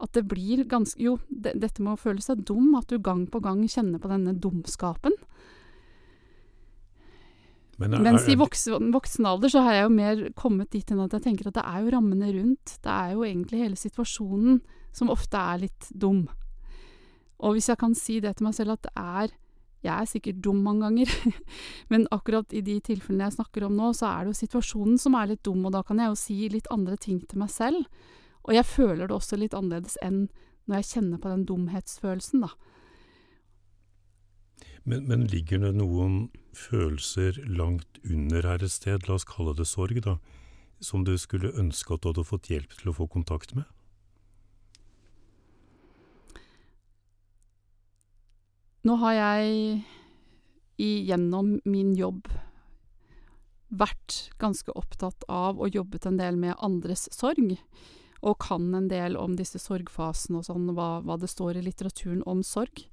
at 0.04 0.14
det 0.18 0.26
blir 0.28 0.66
ganske 0.68 1.00
Jo, 1.00 1.18
de, 1.30 1.54
dette 1.56 1.82
med 1.82 1.96
å 1.96 2.02
føle 2.02 2.22
seg 2.22 2.44
dum, 2.44 2.74
at 2.76 2.90
du 2.92 3.00
gang 3.00 3.26
på 3.28 3.40
gang 3.44 3.64
kjenner 3.68 4.02
på 4.02 4.12
denne 4.12 4.36
dumskapen. 4.36 5.16
Men 7.84 8.00
er, 8.00 8.06
Mens 8.08 8.30
i 8.32 8.38
voksen, 8.40 8.92
voksen, 8.96 9.28
alder 9.28 9.52
så 9.52 9.64
har 9.66 9.78
jeg 9.78 9.86
jo 9.86 9.94
mer 9.98 10.24
kommet 10.40 10.72
dit 10.74 10.94
enn 10.94 11.04
at 11.04 11.14
jeg 11.18 11.26
tenker 11.28 11.50
at 11.50 11.60
det 11.60 11.66
er 11.68 11.84
jo 11.84 11.94
rammene 11.98 12.32
rundt. 12.36 12.78
Det 12.80 12.94
er 12.94 13.14
jo 13.18 13.26
egentlig 13.28 13.62
hele 13.66 13.80
situasjonen 13.80 14.62
som 14.96 15.12
ofte 15.14 15.40
er 15.40 15.64
litt 15.66 15.90
dum. 15.92 16.26
Og 17.44 17.58
hvis 17.58 17.68
jeg 17.72 17.82
kan 17.82 17.96
si 17.98 18.20
det 18.24 18.38
til 18.38 18.48
meg 18.48 18.56
selv 18.56 18.78
at 18.78 18.86
det 18.88 18.94
er 18.96 19.34
jeg 19.84 19.92
er 19.92 20.08
sikkert 20.08 20.40
dum 20.40 20.62
mange 20.64 20.86
ganger, 20.86 21.10
men 21.92 22.06
akkurat 22.16 22.54
i 22.56 22.62
de 22.64 22.78
tilfellene 22.80 23.28
jeg 23.28 23.36
snakker 23.36 23.66
om 23.68 23.76
nå, 23.76 23.90
så 23.98 24.08
er 24.14 24.24
det 24.24 24.32
jo 24.32 24.40
situasjonen 24.40 25.00
som 25.02 25.18
er 25.20 25.34
litt 25.34 25.44
dum, 25.44 25.66
og 25.68 25.74
da 25.76 25.82
kan 25.84 26.00
jeg 26.00 26.08
jo 26.08 26.20
si 26.22 26.38
litt 26.54 26.70
andre 26.72 26.96
ting 26.96 27.20
til 27.28 27.42
meg 27.44 27.52
selv. 27.52 27.84
Og 28.48 28.56
jeg 28.56 28.68
føler 28.68 29.08
det 29.08 29.18
også 29.18 29.40
litt 29.40 29.56
annerledes 29.56 29.98
enn 30.04 30.30
når 30.68 30.80
jeg 30.80 30.90
kjenner 30.94 31.20
på 31.20 31.32
den 31.34 31.44
dumhetsfølelsen, 31.50 32.46
da. 32.46 32.54
Men, 34.88 35.04
men 35.08 35.28
ligger 35.32 35.60
det 35.64 35.74
noen 35.76 36.30
følelser 36.58 37.40
langt 37.48 38.00
under 38.04 38.46
her 38.48 38.64
et 38.64 38.74
sted, 38.74 39.08
la 39.08 39.18
oss 39.18 39.28
kalle 39.28 39.56
det 39.58 39.68
sorg, 39.70 40.00
da, 40.06 40.18
som 40.84 41.06
du 41.08 41.16
skulle 41.18 41.54
ønske 41.60 41.94
at 41.96 42.04
du 42.04 42.12
hadde 42.12 42.28
fått 42.28 42.52
hjelp 42.52 42.76
til 42.80 42.92
å 42.92 42.98
få 42.98 43.08
kontakt 43.12 43.56
med? 43.58 43.68
Nå 48.84 48.98
har 49.00 49.14
jeg 49.16 49.84
gjennom 51.08 51.60
min 51.64 51.94
jobb 51.96 52.28
vært 53.74 54.30
ganske 54.42 54.74
opptatt 54.78 55.24
av 55.32 55.62
og 55.62 55.74
jobbet 55.74 56.06
en 56.06 56.20
del 56.20 56.38
med 56.40 56.60
andres 56.60 57.08
sorg, 57.16 57.56
og 58.24 58.40
kan 58.44 58.70
en 58.76 58.88
del 58.92 59.18
om 59.20 59.38
disse 59.40 59.60
sorgfasene 59.60 60.40
og 60.40 60.48
sånn, 60.48 60.70
hva, 60.76 61.02
hva, 61.04 61.18
det 61.20 61.32
står 61.32 61.60
i 61.60 61.66
litteraturen 61.66 62.22
om 62.30 62.44
sorg. 62.46 62.86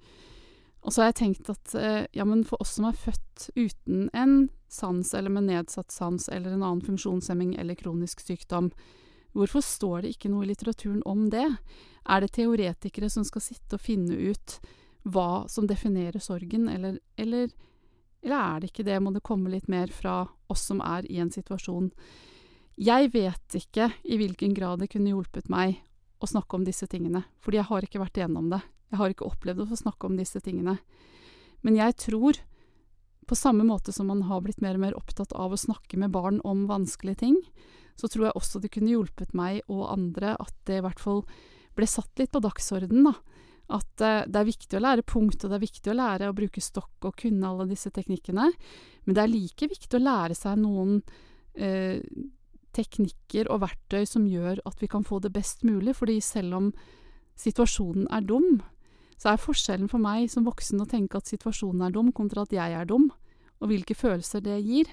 Og 0.80 0.92
så 0.92 1.02
har 1.02 1.10
jeg 1.10 1.18
tenkt 1.20 1.50
at 1.52 1.74
eh, 1.76 2.06
ja, 2.16 2.24
men 2.24 2.42
for 2.48 2.62
oss 2.62 2.78
som 2.78 2.86
er 2.88 2.96
født 2.96 3.50
uten 3.56 4.08
en 4.16 4.48
sans 4.70 5.14
eller 5.14 5.32
med 5.32 5.48
nedsatt 5.50 5.92
sans 5.92 6.28
eller 6.32 6.54
en 6.54 6.62
annen 6.62 6.84
funksjonshemming 6.84 7.56
eller 7.60 7.76
kronisk 7.76 8.22
sykdom, 8.24 8.70
hvorfor 9.36 9.64
står 9.64 10.04
det 10.04 10.14
ikke 10.14 10.30
noe 10.32 10.46
i 10.46 10.50
litteraturen 10.50 11.02
om 11.08 11.28
det? 11.32 11.46
Er 12.08 12.24
det 12.24 12.32
teoretikere 12.38 13.10
som 13.12 13.26
skal 13.28 13.44
sitte 13.44 13.76
og 13.76 13.84
finne 13.84 14.16
ut 14.16 14.56
hva 15.02 15.44
som 15.48 15.66
definerer 15.68 16.20
sorgen, 16.20 16.68
eller, 16.68 16.98
eller, 17.16 17.52
eller, 18.22 18.36
er 18.36 18.60
det 18.60 18.72
ikke 18.72 18.84
det, 18.88 18.98
må 19.00 19.12
det 19.14 19.24
komme 19.24 19.52
litt 19.52 19.68
mer 19.68 19.92
fra 19.92 20.22
oss 20.52 20.66
som 20.68 20.82
er 20.84 21.06
i 21.08 21.20
en 21.22 21.32
situasjon. 21.32 21.90
Jeg 22.80 23.12
vet 23.12 23.56
ikke 23.56 23.90
i 24.04 24.18
hvilken 24.20 24.52
grad 24.56 24.80
det 24.80 24.90
kunne 24.92 25.12
hjulpet 25.12 25.48
meg 25.52 25.80
å 26.20 26.28
snakke 26.28 26.56
om 26.56 26.66
disse 26.66 26.88
tingene, 26.88 27.24
fordi 27.40 27.60
jeg 27.60 27.68
har 27.70 27.86
ikke 27.86 28.02
vært 28.02 28.20
igjennom 28.20 28.52
det. 28.52 28.60
Jeg 28.90 29.00
har 29.00 29.12
ikke 29.12 29.28
opplevd 29.28 29.64
å 29.64 29.68
få 29.70 29.78
snakke 29.78 30.08
om 30.08 30.16
disse 30.18 30.40
tingene. 30.42 30.78
Men 31.66 31.76
jeg 31.78 31.96
tror, 32.00 32.38
på 33.28 33.38
samme 33.38 33.66
måte 33.66 33.94
som 33.94 34.10
man 34.10 34.24
har 34.26 34.42
blitt 34.44 34.62
mer 34.64 34.78
og 34.78 34.84
mer 34.84 34.98
opptatt 34.98 35.34
av 35.36 35.54
å 35.54 35.60
snakke 35.60 36.00
med 36.00 36.14
barn 36.14 36.40
om 36.46 36.66
vanskelige 36.70 37.22
ting, 37.22 37.38
så 37.98 38.08
tror 38.08 38.28
jeg 38.28 38.38
også 38.38 38.62
det 38.62 38.72
kunne 38.74 38.94
hjulpet 38.94 39.34
meg 39.36 39.60
og 39.68 39.90
andre 39.92 40.34
at 40.40 40.56
det 40.66 40.80
i 40.80 40.84
hvert 40.84 41.02
fall 41.02 41.24
ble 41.76 41.86
satt 41.86 42.10
litt 42.18 42.32
på 42.34 42.42
dagsordenen, 42.42 43.10
da 43.12 43.40
at 43.70 44.02
eh, 44.02 44.24
det 44.26 44.40
er 44.40 44.48
viktig 44.48 44.78
å 44.78 44.82
lære 44.82 45.06
punkt, 45.06 45.44
og 45.44 45.52
det 45.52 45.58
er 45.58 45.64
viktig 45.64 45.92
å 45.92 45.96
lære 45.98 46.30
å 46.30 46.36
bruke 46.36 46.62
stokk 46.64 47.06
og 47.08 47.18
kunne 47.22 47.50
alle 47.50 47.68
disse 47.70 47.92
teknikkene, 47.94 48.50
men 49.06 49.16
det 49.16 49.22
er 49.22 49.32
like 49.32 49.70
viktig 49.70 49.98
å 49.98 50.02
lære 50.02 50.36
seg 50.38 50.58
noen 50.62 50.98
eh, 51.54 52.02
teknikker 52.76 53.50
og 53.50 53.62
verktøy 53.64 54.04
som 54.08 54.26
gjør 54.30 54.62
at 54.68 54.82
vi 54.82 54.90
kan 54.90 55.06
få 55.06 55.20
det 55.22 55.32
best 55.34 55.64
mulig, 55.66 55.96
fordi 55.98 56.18
selv 56.24 56.58
om 56.58 56.68
situasjonen 57.38 58.10
er 58.12 58.26
dum, 58.26 58.60
så 59.20 59.32
er 59.32 59.40
forskjellen 59.40 59.90
for 59.90 60.00
meg 60.00 60.30
som 60.32 60.46
voksen 60.46 60.80
å 60.80 60.88
tenke 60.88 61.20
at 61.20 61.28
situasjonen 61.28 61.84
er 61.84 61.92
dum, 61.92 62.08
kontra 62.16 62.46
at 62.46 62.54
jeg 62.56 62.76
er 62.76 62.88
dum, 62.88 63.10
og 63.60 63.68
hvilke 63.68 63.96
følelser 63.96 64.40
det 64.44 64.56
gir, 64.64 64.88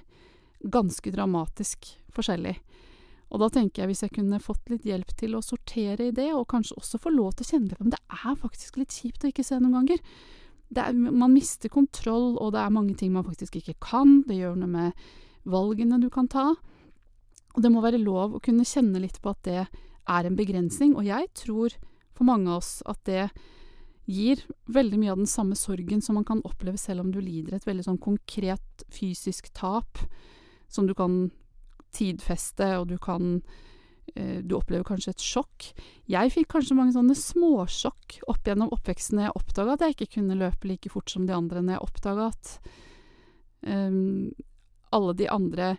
ganske 0.68 1.14
dramatisk 1.14 1.94
forskjellig. 2.16 2.58
Og 3.28 3.42
da 3.44 3.50
tenker 3.52 3.84
jeg 3.84 3.92
hvis 3.92 4.04
jeg 4.06 4.16
kunne 4.16 4.40
fått 4.44 4.72
litt 4.72 4.86
hjelp 4.88 5.12
til 5.20 5.36
å 5.36 5.44
sortere 5.44 6.10
i 6.10 6.16
det, 6.16 6.30
og 6.36 6.48
kanskje 6.52 6.78
også 6.80 7.00
få 7.04 7.12
lov 7.12 7.36
til 7.36 7.46
å 7.46 7.50
kjenne 7.52 7.72
det 7.72 7.80
Men 7.80 7.96
det 7.96 8.02
er 8.04 8.40
faktisk 8.40 8.80
litt 8.80 8.96
kjipt 8.96 9.24
å 9.24 9.32
ikke 9.32 9.46
se 9.48 9.60
noen 9.60 9.76
ganger. 9.80 10.04
Er, 10.76 10.96
man 10.96 11.32
mister 11.32 11.72
kontroll, 11.72 12.36
og 12.40 12.54
det 12.56 12.64
er 12.64 12.76
mange 12.76 12.96
ting 13.00 13.14
man 13.16 13.28
faktisk 13.28 13.60
ikke 13.60 13.78
kan. 13.84 14.22
Det 14.28 14.40
gjør 14.40 14.56
noe 14.60 14.72
med 14.72 15.08
valgene 15.48 16.00
du 16.04 16.10
kan 16.12 16.28
ta. 16.32 16.54
Og 17.56 17.64
det 17.64 17.72
må 17.72 17.84
være 17.84 18.00
lov 18.00 18.36
å 18.36 18.44
kunne 18.44 18.68
kjenne 18.68 19.02
litt 19.04 19.20
på 19.24 19.32
at 19.32 19.44
det 19.48 19.62
er 19.68 20.28
en 20.28 20.40
begrensning, 20.40 20.96
og 20.96 21.08
jeg 21.08 21.28
tror 21.36 21.76
for 22.16 22.28
mange 22.28 22.52
av 22.52 22.62
oss 22.62 22.80
at 22.88 23.00
det 23.08 23.28
gir 24.08 24.42
veldig 24.72 25.00
mye 25.02 25.14
av 25.14 25.22
den 25.22 25.30
samme 25.30 25.56
sorgen 25.60 26.02
som 26.04 26.16
man 26.16 26.26
kan 26.28 26.42
oppleve 26.48 26.80
selv 26.80 27.04
om 27.04 27.12
du 27.12 27.20
lider 27.22 27.58
et 27.58 27.68
veldig 27.68 27.86
sånn 27.90 28.00
konkret 28.02 28.86
fysisk 28.94 29.52
tap, 29.58 30.00
som 30.72 30.88
du 30.88 30.96
kan 30.96 31.28
tidfeste, 31.96 32.70
og 32.80 32.88
du 32.92 32.98
kan 33.02 33.42
eh, 34.16 34.40
Du 34.44 34.56
opplever 34.58 34.86
kanskje 34.88 35.14
et 35.16 35.24
sjokk. 35.24 35.72
Jeg 36.08 36.34
fikk 36.34 36.52
kanskje 36.56 36.78
mange 36.78 36.96
sånne 36.96 37.16
småsjokk 37.18 38.20
opp 38.32 38.48
gjennom 38.48 38.72
oppveksten 38.76 39.20
når 39.20 39.28
jeg 39.28 39.38
oppdaga 39.42 39.76
at 39.76 39.86
jeg 39.86 39.98
ikke 39.98 40.14
kunne 40.18 40.40
løpe 40.40 40.72
like 40.72 40.92
fort 40.94 41.12
som 41.12 41.28
de 41.28 41.36
andre, 41.36 41.64
når 41.64 41.78
jeg 41.78 41.88
oppdaga 41.88 42.30
at 42.32 42.54
um, 43.68 44.30
alle 44.96 45.18
de 45.20 45.28
andre 45.32 45.76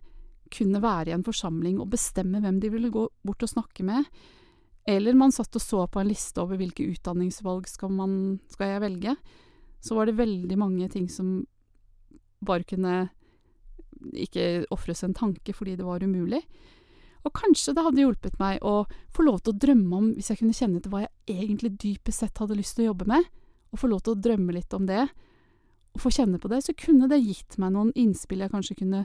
kunne 0.52 0.80
være 0.82 1.10
i 1.10 1.16
en 1.16 1.24
forsamling 1.24 1.80
og 1.80 1.90
bestemme 1.92 2.40
hvem 2.44 2.60
de 2.60 2.72
ville 2.72 2.92
gå 2.92 3.04
bort 3.24 3.44
og 3.44 3.52
snakke 3.52 3.84
med. 3.84 4.04
Eller 4.88 5.16
man 5.18 5.34
satt 5.34 5.56
og 5.58 5.62
så 5.62 5.82
på 5.90 6.00
en 6.00 6.08
liste 6.08 6.40
over 6.40 6.56
hvilke 6.56 6.86
utdanningsvalg 6.94 7.68
skal, 7.68 7.92
man, 7.92 8.12
skal 8.48 8.72
jeg 8.72 8.84
velge. 8.86 9.14
Så 9.84 9.98
var 9.98 10.08
det 10.08 10.16
veldig 10.18 10.56
mange 10.58 10.88
ting 10.92 11.10
som 11.12 11.42
bare 12.40 12.64
kunne 12.64 13.08
ikke 14.14 14.64
ofres 14.72 15.02
en 15.04 15.16
tanke 15.16 15.52
fordi 15.52 15.76
det 15.76 15.86
var 15.86 16.04
umulig. 16.04 16.40
Og 17.26 17.34
kanskje 17.34 17.74
det 17.76 17.84
hadde 17.84 18.00
hjulpet 18.00 18.38
meg 18.40 18.62
å 18.64 18.84
få 19.14 19.26
lov 19.26 19.42
til 19.42 19.52
å 19.52 19.60
drømme 19.66 19.96
om, 19.98 20.10
hvis 20.16 20.30
jeg 20.32 20.40
kunne 20.40 20.56
kjenne 20.56 20.80
til 20.80 20.92
hva 20.92 21.02
jeg 21.04 21.34
egentlig 21.34 21.74
dypest 21.82 22.22
sett 22.22 22.40
hadde 22.40 22.56
lyst 22.56 22.78
til 22.78 22.86
å 22.86 22.92
jobbe 22.92 23.08
med, 23.10 23.26
og 23.68 23.82
få 23.82 23.90
lov 23.90 24.04
til 24.04 24.14
å 24.14 24.22
drømme 24.28 24.54
litt 24.54 24.72
om 24.76 24.86
det, 24.88 25.08
og 25.92 26.00
få 26.00 26.12
kjenne 26.14 26.38
på 26.40 26.48
det, 26.48 26.62
så 26.64 26.72
kunne 26.78 27.10
det 27.10 27.18
gitt 27.20 27.58
meg 27.60 27.74
noen 27.74 27.90
innspill 27.98 28.44
jeg 28.44 28.54
kanskje 28.54 28.78
kunne 28.78 29.02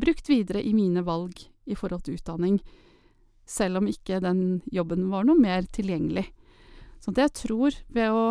brukt 0.00 0.30
videre 0.30 0.62
i 0.62 0.72
mine 0.76 1.02
valg 1.04 1.42
i 1.66 1.76
forhold 1.76 2.06
til 2.06 2.16
utdanning, 2.16 2.60
selv 3.48 3.80
om 3.80 3.88
ikke 3.90 4.20
den 4.22 4.62
jobben 4.72 5.08
var 5.12 5.26
noe 5.26 5.38
mer 5.38 5.66
tilgjengelig. 5.74 6.28
Så 7.02 7.14
jeg 7.16 7.34
tror 7.34 7.74
ved 7.90 8.14
å, 8.14 8.26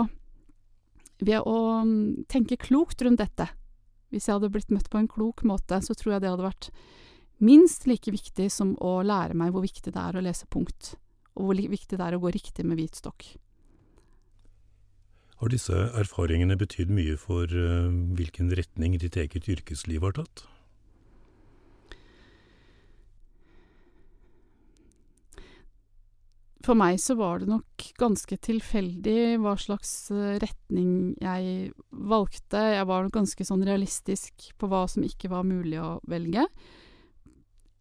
ved 1.19 1.43
å 1.43 1.58
mm, 1.84 2.28
tenke 2.32 2.60
klokt 2.62 3.04
rundt 3.04 3.19
dette, 3.19 3.50
hvis 4.12 4.28
jeg 4.28 4.38
hadde 4.38 4.52
blitt 4.52 4.71
møtt 4.71 4.89
på 4.91 5.00
en 5.00 5.12
klok 5.12 5.43
måte, 5.47 5.80
så 5.84 5.95
tror 5.95 6.15
jeg 6.15 6.24
det 6.24 6.32
hadde 6.32 6.47
vært 6.47 6.71
minst 7.43 7.88
like 7.89 8.12
viktig 8.12 8.50
som 8.54 8.76
å 8.84 9.00
lære 9.04 9.36
meg 9.38 9.54
hvor 9.54 9.65
viktig 9.65 9.93
det 9.93 10.02
er 10.02 10.17
å 10.17 10.24
lese 10.24 10.47
punkt, 10.52 10.95
og 11.36 11.47
hvor 11.47 11.58
viktig 11.58 11.97
det 11.97 12.06
er 12.06 12.17
å 12.17 12.21
gå 12.24 12.32
riktig 12.36 12.67
med 12.67 12.80
hvit 12.80 13.00
stokk. 13.00 13.34
Har 15.41 15.50
disse 15.50 15.74
erfaringene 15.97 16.54
betydd 16.60 16.91
mye 16.93 17.15
for 17.17 17.50
uh, 17.50 17.89
hvilken 18.13 18.52
retning 18.54 19.00
ditt 19.02 19.17
eget 19.17 19.47
yrkesliv 19.50 20.06
har 20.06 20.19
tatt? 20.19 20.43
For 26.62 26.78
meg 26.78 27.00
så 27.02 27.15
var 27.17 27.41
det 27.41 27.50
nok 27.50 27.86
ganske 27.97 28.38
tilfeldig 28.38 29.39
hva 29.41 29.56
slags 29.60 30.12
eh, 30.13 30.38
retning 30.41 31.15
jeg 31.21 31.71
valgte. 31.89 32.62
Jeg 32.76 32.88
var 32.89 33.06
nok 33.06 33.15
ganske 33.15 33.47
sånn 33.47 33.65
realistisk 33.65 34.52
på 34.62 34.69
hva 34.69 34.84
som 34.91 35.06
ikke 35.06 35.32
var 35.32 35.47
mulig 35.47 35.80
å 35.82 35.95
velge. 36.10 36.45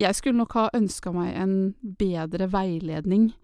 Jeg 0.01 0.17
skulle 0.17 0.41
nok 0.41 0.57
ha 0.57 0.71
ønska 0.77 1.13
meg 1.13 1.35
en 1.37 1.55
bedre 2.01 2.49
veiledning 2.49 3.35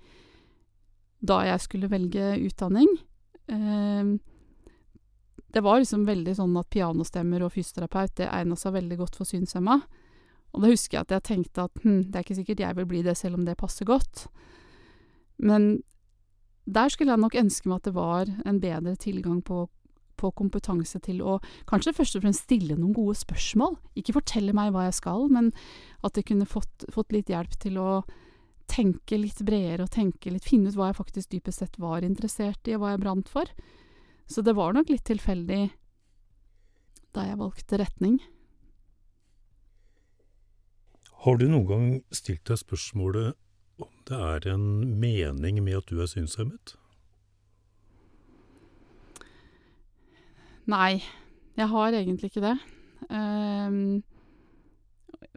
da 1.27 1.43
jeg 1.45 1.65
skulle 1.65 1.93
velge 1.93 2.33
utdanning. 2.47 2.89
Eh, 3.53 4.17
det 5.53 5.65
var 5.65 5.81
liksom 5.81 6.09
veldig 6.09 6.35
sånn 6.37 6.57
at 6.61 6.73
pianostemmer 6.73 7.45
og 7.45 7.55
fysioterapeut, 7.55 8.17
det 8.19 8.33
egna 8.33 8.57
seg 8.61 8.75
veldig 8.77 8.99
godt 9.01 9.21
for 9.21 9.29
synshemma. 9.29 9.79
Og 10.57 10.65
da 10.65 10.73
husker 10.73 10.99
jeg 10.99 11.07
at 11.07 11.15
jeg 11.17 11.29
tenkte 11.29 11.67
at 11.69 11.81
hm, 11.85 12.03
det 12.09 12.19
er 12.19 12.25
ikke 12.25 12.41
sikkert 12.41 12.63
jeg 12.65 12.77
vil 12.79 12.89
bli 12.89 13.01
det 13.05 13.17
selv 13.19 13.37
om 13.37 13.45
det 13.45 13.59
passer 13.61 13.89
godt. 13.89 14.27
Men 15.39 15.83
der 16.67 16.91
skulle 16.91 17.15
jeg 17.15 17.23
nok 17.23 17.39
ønske 17.39 17.69
meg 17.71 17.81
at 17.81 17.89
det 17.89 17.95
var 17.97 18.31
en 18.49 18.61
bedre 18.61 18.97
tilgang 18.99 19.41
på, 19.47 19.67
på 20.19 20.31
kompetanse 20.35 20.99
til 21.05 21.23
å 21.23 21.39
kanskje 21.71 21.95
først 21.95 22.19
og 22.19 22.25
fremst 22.25 22.47
stille 22.47 22.77
noen 22.79 22.95
gode 22.97 23.15
spørsmål. 23.21 23.77
Ikke 23.99 24.17
fortelle 24.17 24.55
meg 24.57 24.73
hva 24.75 24.89
jeg 24.89 24.99
skal, 24.99 25.29
men 25.31 25.53
at 26.07 26.19
jeg 26.19 26.27
kunne 26.33 26.49
fått, 26.49 26.89
fått 26.93 27.15
litt 27.15 27.31
hjelp 27.31 27.55
til 27.63 27.79
å 27.83 27.91
tenke 28.67 29.19
litt 29.21 29.39
bredere 29.47 29.87
og 29.87 29.95
tenke 29.95 30.33
litt 30.33 30.47
Finne 30.47 30.73
ut 30.73 30.79
hva 30.79 30.91
jeg 30.91 30.99
faktisk 30.99 31.31
dypest 31.31 31.63
sett 31.63 31.77
var 31.79 32.03
interessert 32.03 32.67
i, 32.67 32.75
og 32.75 32.83
hva 32.83 32.95
jeg 32.95 33.03
brant 33.05 33.31
for. 33.31 33.51
Så 34.27 34.43
det 34.43 34.57
var 34.59 34.75
nok 34.75 34.91
litt 34.91 35.07
tilfeldig 35.07 35.69
da 37.15 37.29
jeg 37.29 37.39
valgte 37.41 37.79
retning. 37.81 38.19
Har 41.25 41.39
du 41.39 41.47
noen 41.49 41.67
gang 41.71 41.87
stilt 42.15 42.45
deg 42.51 42.59
spørsmålet 42.61 43.39
om 43.83 43.93
det 44.09 44.19
er 44.31 44.49
en 44.55 44.67
mening 45.01 45.63
med 45.65 45.81
at 45.81 45.91
du 45.91 46.01
er 46.03 46.11
synshemmet? 46.11 46.77
Nei, 50.67 50.99
jeg 51.59 51.71
har 51.71 51.95
egentlig 51.95 52.31
ikke 52.31 52.45
det. 52.45 52.57
Um, 53.11 54.03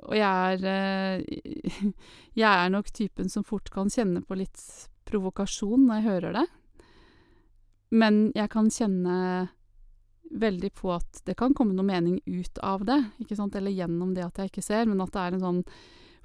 og 0.07 0.15
jeg 0.17 0.55
er 0.55 1.19
uh, 1.19 1.91
Jeg 2.39 2.49
er 2.49 2.71
nok 2.71 2.87
typen 2.95 3.29
som 3.29 3.43
fort 3.45 3.69
kan 3.73 3.91
kjenne 3.91 4.23
på 4.25 4.37
litt 4.39 4.61
provokasjon 5.09 5.85
når 5.85 5.99
jeg 5.99 6.07
hører 6.07 6.37
det. 6.39 6.47
Men 7.89 8.29
jeg 8.37 8.49
kan 8.53 8.69
kjenne 8.73 9.15
veldig 10.29 10.69
på 10.77 10.91
at 10.93 11.23
det 11.25 11.35
kan 11.37 11.55
komme 11.57 11.73
noe 11.73 11.87
mening 11.87 12.19
ut 12.25 12.59
av 12.61 12.83
det, 12.85 12.99
ikke 13.21 13.37
sant, 13.37 13.55
eller 13.57 13.73
gjennom 13.73 14.13
det 14.13 14.27
at 14.27 14.37
jeg 14.37 14.51
ikke 14.51 14.65
ser, 14.65 14.85
men 14.85 15.01
at 15.01 15.13
det 15.15 15.23
er 15.23 15.35
en 15.35 15.45
sånn 15.45 15.63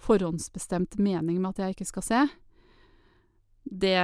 forhåndsbestemt 0.04 0.98
mening 1.00 1.40
med 1.40 1.54
at 1.54 1.64
jeg 1.64 1.76
ikke 1.76 1.88
skal 1.88 2.06
se, 2.06 2.20
det 3.64 3.96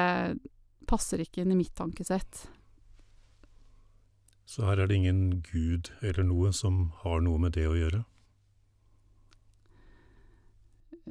passer 0.88 1.22
ikke 1.22 1.44
inn 1.44 1.52
i 1.54 1.58
mitt 1.60 1.74
tankesett. 1.76 2.46
Så 4.50 4.64
her 4.66 4.80
er 4.82 4.90
det 4.90 4.96
ingen 4.98 5.42
gud 5.46 5.92
eller 6.02 6.26
noe 6.26 6.50
som 6.56 6.88
har 7.04 7.20
noe 7.22 7.38
med 7.38 7.54
det 7.54 7.68
å 7.70 7.76
gjøre? 7.78 8.02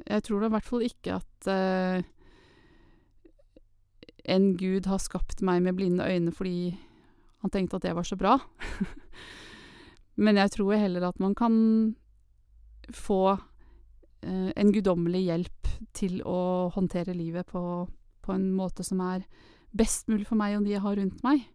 Jeg 0.04 0.24
tror 0.26 0.42
da 0.42 0.50
i 0.50 0.54
hvert 0.54 0.68
fall 0.68 0.84
ikke 0.84 1.16
at 1.16 1.48
uh, 1.48 2.02
en 4.34 4.50
gud 4.60 4.88
har 4.90 5.00
skapt 5.00 5.40
meg 5.46 5.62
med 5.64 5.78
blinde 5.78 6.04
øyne 6.04 6.34
fordi 6.36 6.74
han 7.40 7.52
tenkte 7.52 7.78
at 7.78 7.86
det 7.86 7.96
var 7.96 8.04
så 8.04 8.18
bra. 8.20 8.36
Men 10.24 10.36
jeg 10.36 10.52
tror 10.58 10.76
heller 10.76 11.08
at 11.08 11.20
man 11.22 11.34
kan 11.34 11.54
få 12.92 13.38
en 14.22 14.72
guddommelig 14.74 15.22
hjelp 15.26 15.70
til 15.96 16.20
å 16.28 16.68
håndtere 16.74 17.16
livet 17.16 17.48
på, 17.48 17.62
på 18.20 18.34
en 18.34 18.50
måte 18.52 18.84
som 18.86 19.00
er 19.04 19.24
best 19.76 20.10
mulig 20.10 20.26
for 20.28 20.38
meg 20.40 20.58
og 20.58 20.66
de 20.66 20.74
jeg 20.74 20.84
har 20.84 20.98
rundt 20.98 21.22
meg. 21.24 21.46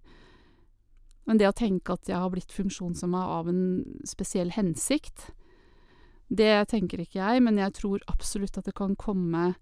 Men 1.25 1.41
det 1.41 1.49
å 1.49 1.57
tenke 1.57 1.95
at 1.95 2.09
jeg 2.09 2.21
har 2.21 2.31
blitt 2.33 2.53
funksjonshemma 2.53 3.21
av 3.39 3.49
en 3.49 3.63
spesiell 4.07 4.53
hensikt, 4.53 5.31
det 6.29 6.67
tenker 6.71 7.01
ikke 7.01 7.21
jeg, 7.21 7.41
men 7.45 7.59
jeg 7.61 7.73
tror 7.77 8.05
absolutt 8.09 8.57
at 8.57 8.69
det 8.69 8.77
kan 8.77 8.97
komme 8.97 9.53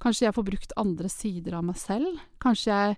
Kanskje 0.00 0.24
jeg 0.24 0.32
får 0.32 0.44
brukt 0.46 0.70
andre 0.80 1.08
sider 1.12 1.58
av 1.58 1.64
meg 1.68 1.76
selv. 1.76 2.22
Kanskje 2.40 2.72
jeg 2.72 2.94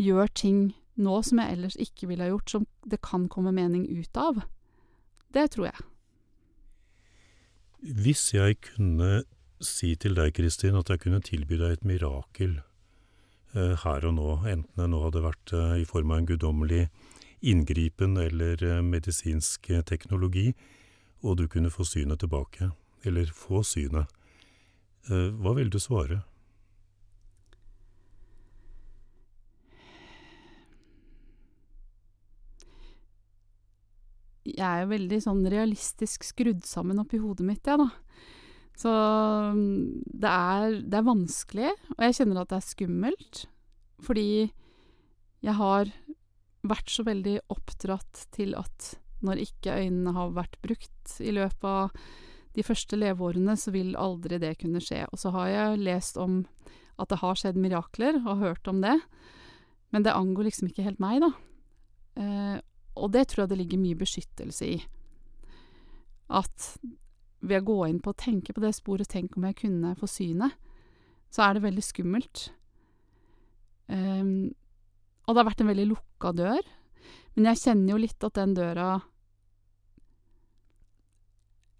gjør 0.00 0.30
ting 0.32 0.60
nå 0.96 1.18
som 1.20 1.42
jeg 1.42 1.52
ellers 1.52 1.76
ikke 1.76 2.08
ville 2.08 2.24
ha 2.24 2.30
gjort, 2.30 2.48
som 2.48 2.64
det 2.88 3.02
kan 3.04 3.26
komme 3.28 3.52
mening 3.52 3.84
ut 3.84 4.16
av. 4.16 4.40
Det 5.28 5.44
tror 5.52 5.68
jeg. 5.68 5.84
Hvis 7.78 8.32
jeg 8.34 8.56
kunne 8.74 9.22
si 9.62 9.92
til 9.94 10.16
deg, 10.18 10.32
Kristin, 10.34 10.74
at 10.78 10.90
jeg 10.90 10.98
kunne 11.04 11.22
tilby 11.22 11.58
deg 11.60 11.76
et 11.76 11.84
mirakel 11.86 12.56
eh, 13.54 13.76
her 13.84 14.06
og 14.08 14.14
nå, 14.16 14.30
enten 14.50 14.82
det 14.82 14.88
nå 14.90 15.02
hadde 15.04 15.22
vært 15.22 15.52
eh, 15.54 15.76
i 15.82 15.86
form 15.86 16.10
av 16.10 16.20
en 16.20 16.26
guddommelig 16.26 16.88
inngripen 17.40 18.18
eller 18.18 18.64
eh, 18.66 18.82
medisinsk 18.82 19.70
eh, 19.70 19.84
teknologi, 19.86 20.52
og 21.22 21.38
du 21.38 21.46
kunne 21.50 21.70
få 21.70 21.86
synet 21.86 22.22
tilbake, 22.22 22.72
eller 23.06 23.30
få 23.34 23.62
synet, 23.66 24.10
eh, 25.10 25.30
hva 25.38 25.54
ville 25.54 25.70
du 25.70 25.78
svare? 25.82 26.24
Jeg 34.54 34.66
er 34.66 34.84
jo 34.84 34.92
veldig 34.92 35.20
sånn 35.24 35.42
realistisk 35.50 36.26
skrudd 36.26 36.64
sammen 36.66 37.00
oppi 37.02 37.20
hodet 37.22 37.46
mitt, 37.46 37.66
jeg, 37.66 37.80
da. 37.80 37.88
Så 38.78 38.92
mm, 38.92 40.04
det 40.22 40.30
er, 40.30 40.78
det 40.86 41.00
er 41.00 41.08
vanskelig, 41.08 41.72
og 41.96 42.04
jeg 42.06 42.18
kjenner 42.20 42.42
at 42.42 42.52
det 42.52 42.60
er 42.60 42.68
skummelt. 42.68 43.42
Fordi 44.06 44.28
jeg 45.42 45.54
har 45.58 45.90
vært 46.68 46.90
så 46.92 47.04
veldig 47.06 47.36
oppdratt 47.50 48.26
til 48.34 48.54
at 48.58 48.94
når 49.24 49.42
ikke 49.42 49.74
øynene 49.82 50.14
har 50.14 50.34
vært 50.36 50.58
brukt 50.62 51.16
i 51.18 51.32
løpet 51.34 51.66
av 51.66 51.90
de 52.54 52.64
første 52.66 52.98
leveårene, 52.98 53.54
så 53.58 53.72
vil 53.74 53.96
aldri 53.98 54.38
det 54.42 54.56
kunne 54.62 54.82
skje. 54.82 55.04
Og 55.10 55.20
så 55.20 55.32
har 55.34 55.50
jeg 55.50 55.82
lest 55.82 56.18
om 56.18 56.44
at 56.98 57.10
det 57.10 57.20
har 57.20 57.38
skjedd 57.38 57.58
mirakler, 57.60 58.18
og 58.24 58.42
hørt 58.42 58.70
om 58.70 58.80
det. 58.82 58.96
Men 59.94 60.04
det 60.06 60.14
angår 60.14 60.48
liksom 60.48 60.70
ikke 60.70 60.86
helt 60.86 61.02
meg, 61.02 61.22
da. 61.22 61.30
Eh, 62.18 62.56
og 62.98 63.12
det 63.14 63.28
tror 63.30 63.44
jeg 63.44 63.52
det 63.52 63.60
ligger 63.62 63.82
mye 63.82 63.98
beskyttelse 63.98 64.68
i. 64.68 64.78
At 66.28 66.70
ved 67.40 67.62
å 67.62 67.66
gå 67.68 67.78
inn 67.88 68.00
på 68.02 68.12
å 68.12 68.18
tenke 68.18 68.54
på 68.54 68.62
det 68.64 68.74
sporet, 68.76 69.08
tenk 69.10 69.36
om 69.38 69.46
jeg 69.48 69.60
kunne 69.62 69.94
få 69.98 70.08
synet, 70.10 70.56
så 71.30 71.44
er 71.44 71.56
det 71.56 71.66
veldig 71.66 71.84
skummelt. 71.84 72.48
Um, 73.88 74.50
og 75.28 75.34
det 75.34 75.40
har 75.42 75.48
vært 75.50 75.62
en 75.64 75.70
veldig 75.70 75.86
lukka 75.92 76.32
dør. 76.36 76.66
Men 77.36 77.50
jeg 77.52 77.62
kjenner 77.62 77.92
jo 77.92 78.02
litt 78.02 78.24
at 78.26 78.36
den 78.40 78.54
døra 78.56 78.88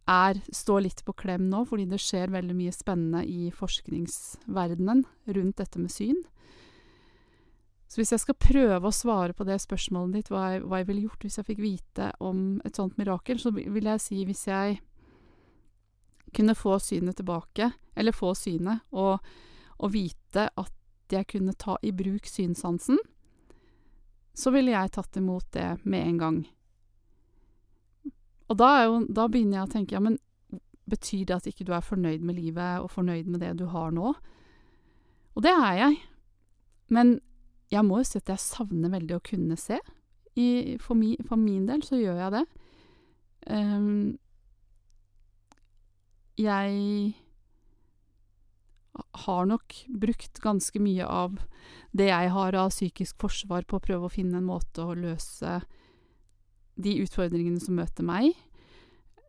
er, 0.09 0.41
står 0.55 0.85
litt 0.87 1.03
på 1.05 1.15
klem 1.19 1.49
nå, 1.51 1.65
fordi 1.69 1.89
det 1.91 2.01
skjer 2.01 2.33
veldig 2.33 2.57
mye 2.57 2.75
spennende 2.75 3.25
i 3.29 3.51
forskningsverdenen 3.53 5.05
rundt 5.37 5.61
dette 5.61 5.83
med 5.83 5.93
syn. 5.93 6.21
Så 7.89 8.03
hvis 8.03 8.13
jeg 8.13 8.21
skal 8.21 8.37
prøve 8.37 8.85
å 8.85 8.93
svare 8.95 9.33
på 9.33 9.47
det 9.49 9.57
spørsmålet 9.63 10.19
ditt, 10.19 10.31
hva 10.33 10.45
jeg, 10.53 10.65
hva 10.69 10.83
jeg 10.83 10.89
ville 10.91 11.07
gjort 11.07 11.25
hvis 11.25 11.39
jeg 11.41 11.49
fikk 11.49 11.63
vite 11.65 12.11
om 12.21 12.61
et 12.69 12.77
sånt 12.77 12.99
mirakel, 13.01 13.41
så 13.41 13.53
vil 13.57 13.89
jeg 13.89 14.03
si 14.05 14.25
hvis 14.29 14.45
jeg 14.51 14.81
kunne 16.37 16.57
få 16.59 16.77
synet 16.85 17.17
tilbake, 17.17 17.71
eller 17.97 18.13
få 18.13 18.35
synet, 18.37 18.85
og, 18.93 19.25
og 19.81 19.95
vite 19.95 20.51
at 20.53 20.75
jeg 21.09 21.25
kunne 21.33 21.57
ta 21.57 21.79
i 21.81 21.95
bruk 21.97 22.29
synssansen, 22.29 23.01
så 24.37 24.53
ville 24.55 24.75
jeg 24.75 24.93
tatt 24.95 25.17
imot 25.17 25.49
det 25.57 25.71
med 25.89 26.05
en 26.05 26.19
gang. 26.21 26.39
Og 28.49 28.59
da, 28.61 28.69
jo, 28.85 29.01
da 29.09 29.27
begynner 29.33 29.63
jeg 29.63 29.65
å 29.65 29.73
tenke, 29.73 29.97
ja, 29.97 30.03
men 30.05 30.21
betyr 30.89 31.25
det 31.29 31.37
at 31.37 31.49
ikke 31.49 31.67
du 31.69 31.73
er 31.77 31.85
fornøyd 31.85 32.23
med 32.25 32.39
livet 32.39 32.85
og 32.85 32.93
fornøyd 32.93 33.29
med 33.29 33.43
det 33.45 33.55
du 33.61 33.67
har 33.73 33.91
nå? 33.93 34.13
Og 35.37 35.45
det 35.45 35.53
er 35.53 35.75
jeg. 35.81 35.99
Men 36.93 37.19
jeg 37.73 37.85
må 37.85 38.01
jo 38.01 38.09
si 38.09 38.21
at 38.21 38.33
jeg 38.33 38.45
savner 38.45 38.93
veldig 38.93 39.19
å 39.19 39.25
kunne 39.25 39.59
se. 39.61 39.79
I, 40.39 40.79
for, 40.81 40.97
mi, 40.99 41.17
for, 41.27 41.41
min 41.41 41.67
del 41.69 41.83
så 41.85 41.99
gjør 41.99 42.21
jeg 42.23 42.35
det. 42.37 42.45
Um, 43.49 44.19
jeg 46.39 47.15
har 49.25 49.49
nok 49.51 49.75
brukt 49.89 50.41
ganske 50.43 50.81
mye 50.83 51.07
av 51.07 51.39
det 51.97 52.09
jeg 52.11 52.31
har 52.35 52.57
av 52.59 52.71
psykisk 52.73 53.19
forsvar 53.21 53.67
på 53.69 53.79
å 53.79 53.85
prøve 53.85 54.09
å 54.09 54.13
finne 54.13 54.41
en 54.41 54.49
måte 54.49 54.85
å 54.85 54.97
løse 54.99 55.59
de 56.79 56.95
utfordringene 57.03 57.61
som 57.63 57.79
møter 57.79 58.07
meg, 58.07 58.31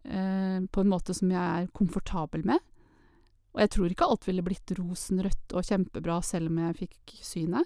eh, 0.05 0.59
på 0.61 0.83
en 0.83 0.91
måte 0.91 1.15
som 1.17 1.31
jeg 1.33 1.41
er 1.41 1.71
komfortabel 1.73 2.45
med. 2.45 2.61
Og 3.55 3.63
jeg 3.63 3.73
tror 3.73 3.89
ikke 3.89 4.09
alt 4.09 4.27
ville 4.29 4.45
blitt 4.45 4.73
rosenrødt 4.77 5.55
og 5.57 5.65
kjempebra 5.65 6.19
selv 6.25 6.51
om 6.51 6.61
jeg 6.61 6.77
fikk 6.83 7.15
synet. 7.25 7.65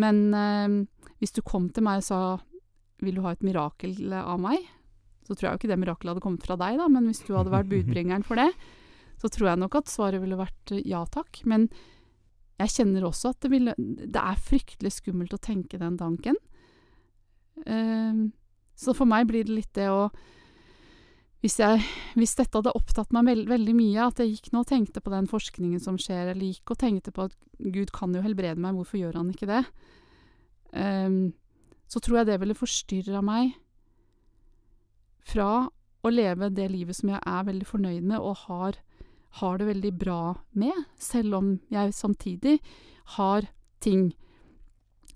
Men 0.00 0.22
eh, 0.34 0.76
hvis 1.20 1.34
du 1.36 1.42
kom 1.46 1.68
til 1.70 1.84
meg 1.86 2.02
og 2.02 2.06
sa 2.06 2.20
'vil 3.02 3.18
du 3.18 3.24
ha 3.24 3.32
et 3.34 3.42
mirakel 3.42 4.12
av 4.14 4.38
meg', 4.40 4.62
så 5.26 5.34
tror 5.34 5.48
jeg 5.48 5.52
jo 5.52 5.58
ikke 5.60 5.72
det 5.72 5.80
mirakelet 5.82 6.12
hadde 6.12 6.22
kommet 6.22 6.46
fra 6.46 6.56
deg, 6.56 6.78
da, 6.78 6.86
men 6.88 7.06
hvis 7.06 7.22
du 7.26 7.34
hadde 7.34 7.50
vært 7.50 7.70
budbringeren 7.70 8.24
for 8.26 8.38
det, 8.38 8.50
så 9.20 9.30
tror 9.30 9.48
jeg 9.52 9.58
nok 9.58 9.74
at 9.74 9.90
svaret 9.90 10.22
ville 10.22 10.38
vært 10.38 10.72
eh, 10.72 10.84
ja 10.86 11.04
takk. 11.06 11.42
Men 11.44 11.68
jeg 12.58 12.74
kjenner 12.76 13.06
også 13.06 13.32
at 13.34 13.40
det, 13.42 13.50
ville, 13.50 13.74
det 13.76 14.22
er 14.22 14.38
fryktelig 14.38 14.92
skummelt 15.00 15.34
å 15.34 15.42
tenke 15.42 15.78
den 15.78 15.96
tanken. 15.98 16.36
Så 18.78 18.94
for 18.94 19.06
meg 19.06 19.26
blir 19.26 19.46
det 19.46 19.56
litt 19.56 19.72
det 19.74 19.88
å 19.90 20.10
hvis, 21.42 21.58
jeg, 21.58 21.82
hvis 22.14 22.36
dette 22.38 22.60
hadde 22.60 22.74
opptatt 22.78 23.10
meg 23.14 23.26
veld, 23.26 23.48
veldig 23.50 23.74
mye, 23.74 24.06
at 24.06 24.22
jeg 24.22 24.36
gikk 24.36 24.52
nå 24.54 24.62
og 24.62 24.68
tenkte 24.70 25.02
på 25.02 25.10
den 25.10 25.26
forskningen 25.30 25.82
som 25.82 25.98
skjer, 25.98 26.30
eller 26.30 26.52
gikk 26.52 26.74
og 26.74 26.78
tenkte 26.78 27.14
på 27.14 27.26
at 27.26 27.34
Gud 27.58 27.90
kan 27.94 28.14
jo 28.14 28.22
helbrede 28.22 28.62
meg, 28.62 28.76
hvorfor 28.78 29.00
gjør 29.00 29.18
han 29.18 29.32
ikke 29.32 29.50
det? 29.50 29.64
Um, 30.72 31.34
så 31.90 32.00
tror 32.00 32.20
jeg 32.20 32.30
det 32.30 32.38
ville 32.40 32.56
forstyrra 32.56 33.20
meg 33.26 33.56
fra 35.26 35.66
å 36.02 36.10
leve 36.10 36.48
det 36.54 36.70
livet 36.72 36.98
som 36.98 37.12
jeg 37.12 37.20
er 37.20 37.44
veldig 37.46 37.68
fornøyd 37.68 38.06
med 38.14 38.22
og 38.22 38.46
har, 38.46 38.78
har 39.42 39.58
det 39.58 39.68
veldig 39.68 39.92
bra 39.98 40.22
med, 40.58 40.78
selv 40.98 41.38
om 41.38 41.52
jeg 41.74 41.94
samtidig 41.94 42.56
har 43.18 43.50
ting 43.82 44.12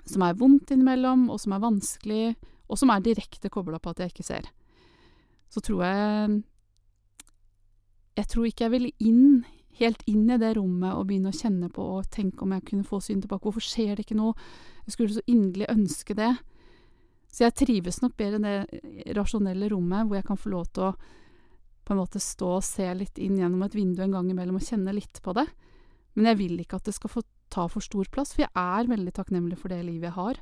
som 0.06 0.22
er 0.22 0.36
vondt 0.38 0.70
innimellom, 0.74 1.26
og 1.30 1.40
som 1.42 1.56
er 1.56 1.62
vanskelig, 1.64 2.36
og 2.70 2.78
som 2.78 2.90
er 2.90 3.02
direkte 3.02 3.50
kobla 3.50 3.80
på 3.82 3.94
at 3.94 4.02
jeg 4.02 4.14
ikke 4.14 4.26
ser. 4.26 4.50
Så 5.52 5.62
tror 5.64 5.84
jeg 5.84 6.42
Jeg 8.16 8.28
tror 8.32 8.46
ikke 8.48 8.64
jeg 8.64 8.72
ville 8.72 8.92
inn, 8.98 9.44
helt 9.76 10.02
inn 10.08 10.30
i 10.30 10.38
det 10.40 10.54
rommet 10.56 10.94
og 10.96 11.04
begynne 11.08 11.28
å 11.28 11.36
kjenne 11.36 11.68
på 11.68 11.84
og 11.98 12.08
tenke 12.08 12.46
om 12.46 12.54
jeg 12.56 12.64
kunne 12.64 12.86
få 12.88 13.00
syn 13.04 13.20
tilbake. 13.20 13.44
Hvorfor 13.44 13.60
skjer 13.60 13.92
det 13.94 14.06
ikke 14.06 14.16
noe? 14.16 14.32
Jeg 14.86 14.94
skulle 14.94 15.18
så 15.18 15.24
inderlig 15.28 15.68
ønske 15.68 16.16
det. 16.16 16.30
Så 17.28 17.44
jeg 17.44 17.56
trives 17.60 18.00
nok 18.00 18.16
bedre 18.16 18.38
i 18.40 19.04
det 19.04 19.16
rasjonelle 19.18 19.68
rommet 19.68 20.08
hvor 20.08 20.16
jeg 20.16 20.24
kan 20.24 20.40
få 20.40 20.54
lov 20.54 20.70
til 20.72 20.88
å 20.88 20.96
på 21.86 21.94
en 21.94 22.00
måte 22.00 22.18
stå 22.22 22.48
og 22.56 22.64
se 22.66 22.86
litt 22.98 23.20
inn 23.22 23.36
gjennom 23.38 23.62
et 23.62 23.76
vindu 23.76 24.00
en 24.02 24.16
gang 24.16 24.30
imellom 24.32 24.56
og 24.58 24.64
kjenne 24.64 24.94
litt 24.96 25.20
på 25.22 25.36
det. 25.36 25.44
Men 26.16 26.32
jeg 26.32 26.38
vil 26.40 26.62
ikke 26.62 26.80
at 26.80 26.88
det 26.88 26.96
skal 26.96 27.12
få 27.12 27.22
ta 27.52 27.68
for 27.70 27.84
stor 27.84 28.08
plass, 28.10 28.32
for 28.34 28.42
jeg 28.42 28.50
er 28.58 28.90
veldig 28.90 29.12
takknemlig 29.14 29.58
for 29.60 29.70
det 29.70 29.84
livet 29.86 30.08
jeg 30.08 30.16
har. 30.16 30.40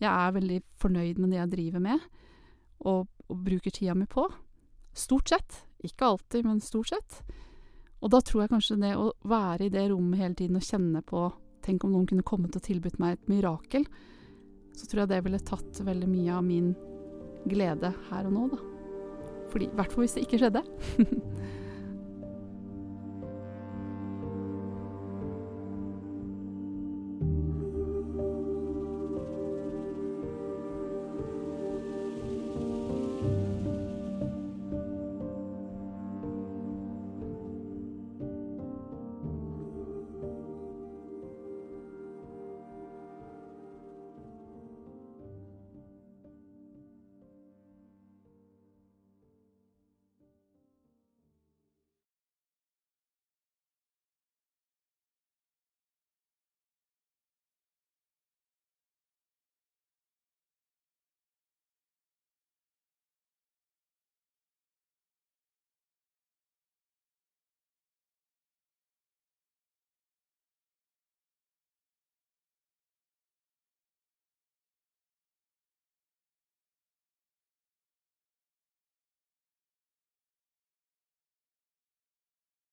Jeg 0.00 0.08
er 0.08 0.36
veldig 0.38 0.58
fornøyd 0.80 1.20
med 1.20 1.34
det 1.34 1.40
jeg 1.42 1.52
driver 1.56 1.84
med, 1.84 2.06
og, 2.86 3.08
og 3.28 3.42
bruker 3.44 3.74
tida 3.74 3.94
mi 3.94 4.06
på. 4.10 4.26
Stort 4.96 5.32
sett. 5.32 5.62
Ikke 5.84 6.08
alltid, 6.08 6.46
men 6.46 6.62
stort 6.64 6.90
sett. 6.90 7.20
Og 8.02 8.10
da 8.14 8.20
tror 8.22 8.44
jeg 8.44 8.52
kanskje 8.52 8.78
det 8.80 8.94
å 8.98 9.10
være 9.28 9.66
i 9.66 9.72
det 9.74 9.88
rommet 9.90 10.22
hele 10.22 10.38
tiden 10.38 10.58
og 10.58 10.66
kjenne 10.66 11.04
på 11.06 11.28
Tenk 11.68 11.82
om 11.84 11.90
noen 11.92 12.06
kunne 12.08 12.24
kommet 12.24 12.54
og 12.56 12.62
tilbudt 12.64 13.00
meg 13.02 13.16
et 13.16 13.26
mirakel. 13.28 13.82
Så 14.78 14.86
tror 14.86 15.02
jeg 15.02 15.10
det 15.10 15.18
ville 15.26 15.40
tatt 15.42 15.80
veldig 15.84 16.06
mye 16.08 16.36
av 16.38 16.44
min 16.46 16.70
glede 17.50 17.90
her 18.08 18.28
og 18.28 18.32
nå, 18.32 18.44
da. 18.54 18.60
Fordi, 19.52 19.66
I 19.66 19.76
hvert 19.76 19.92
fall 19.92 20.06
hvis 20.06 20.14
det 20.16 20.22
ikke 20.24 20.38
skjedde. 20.40 20.62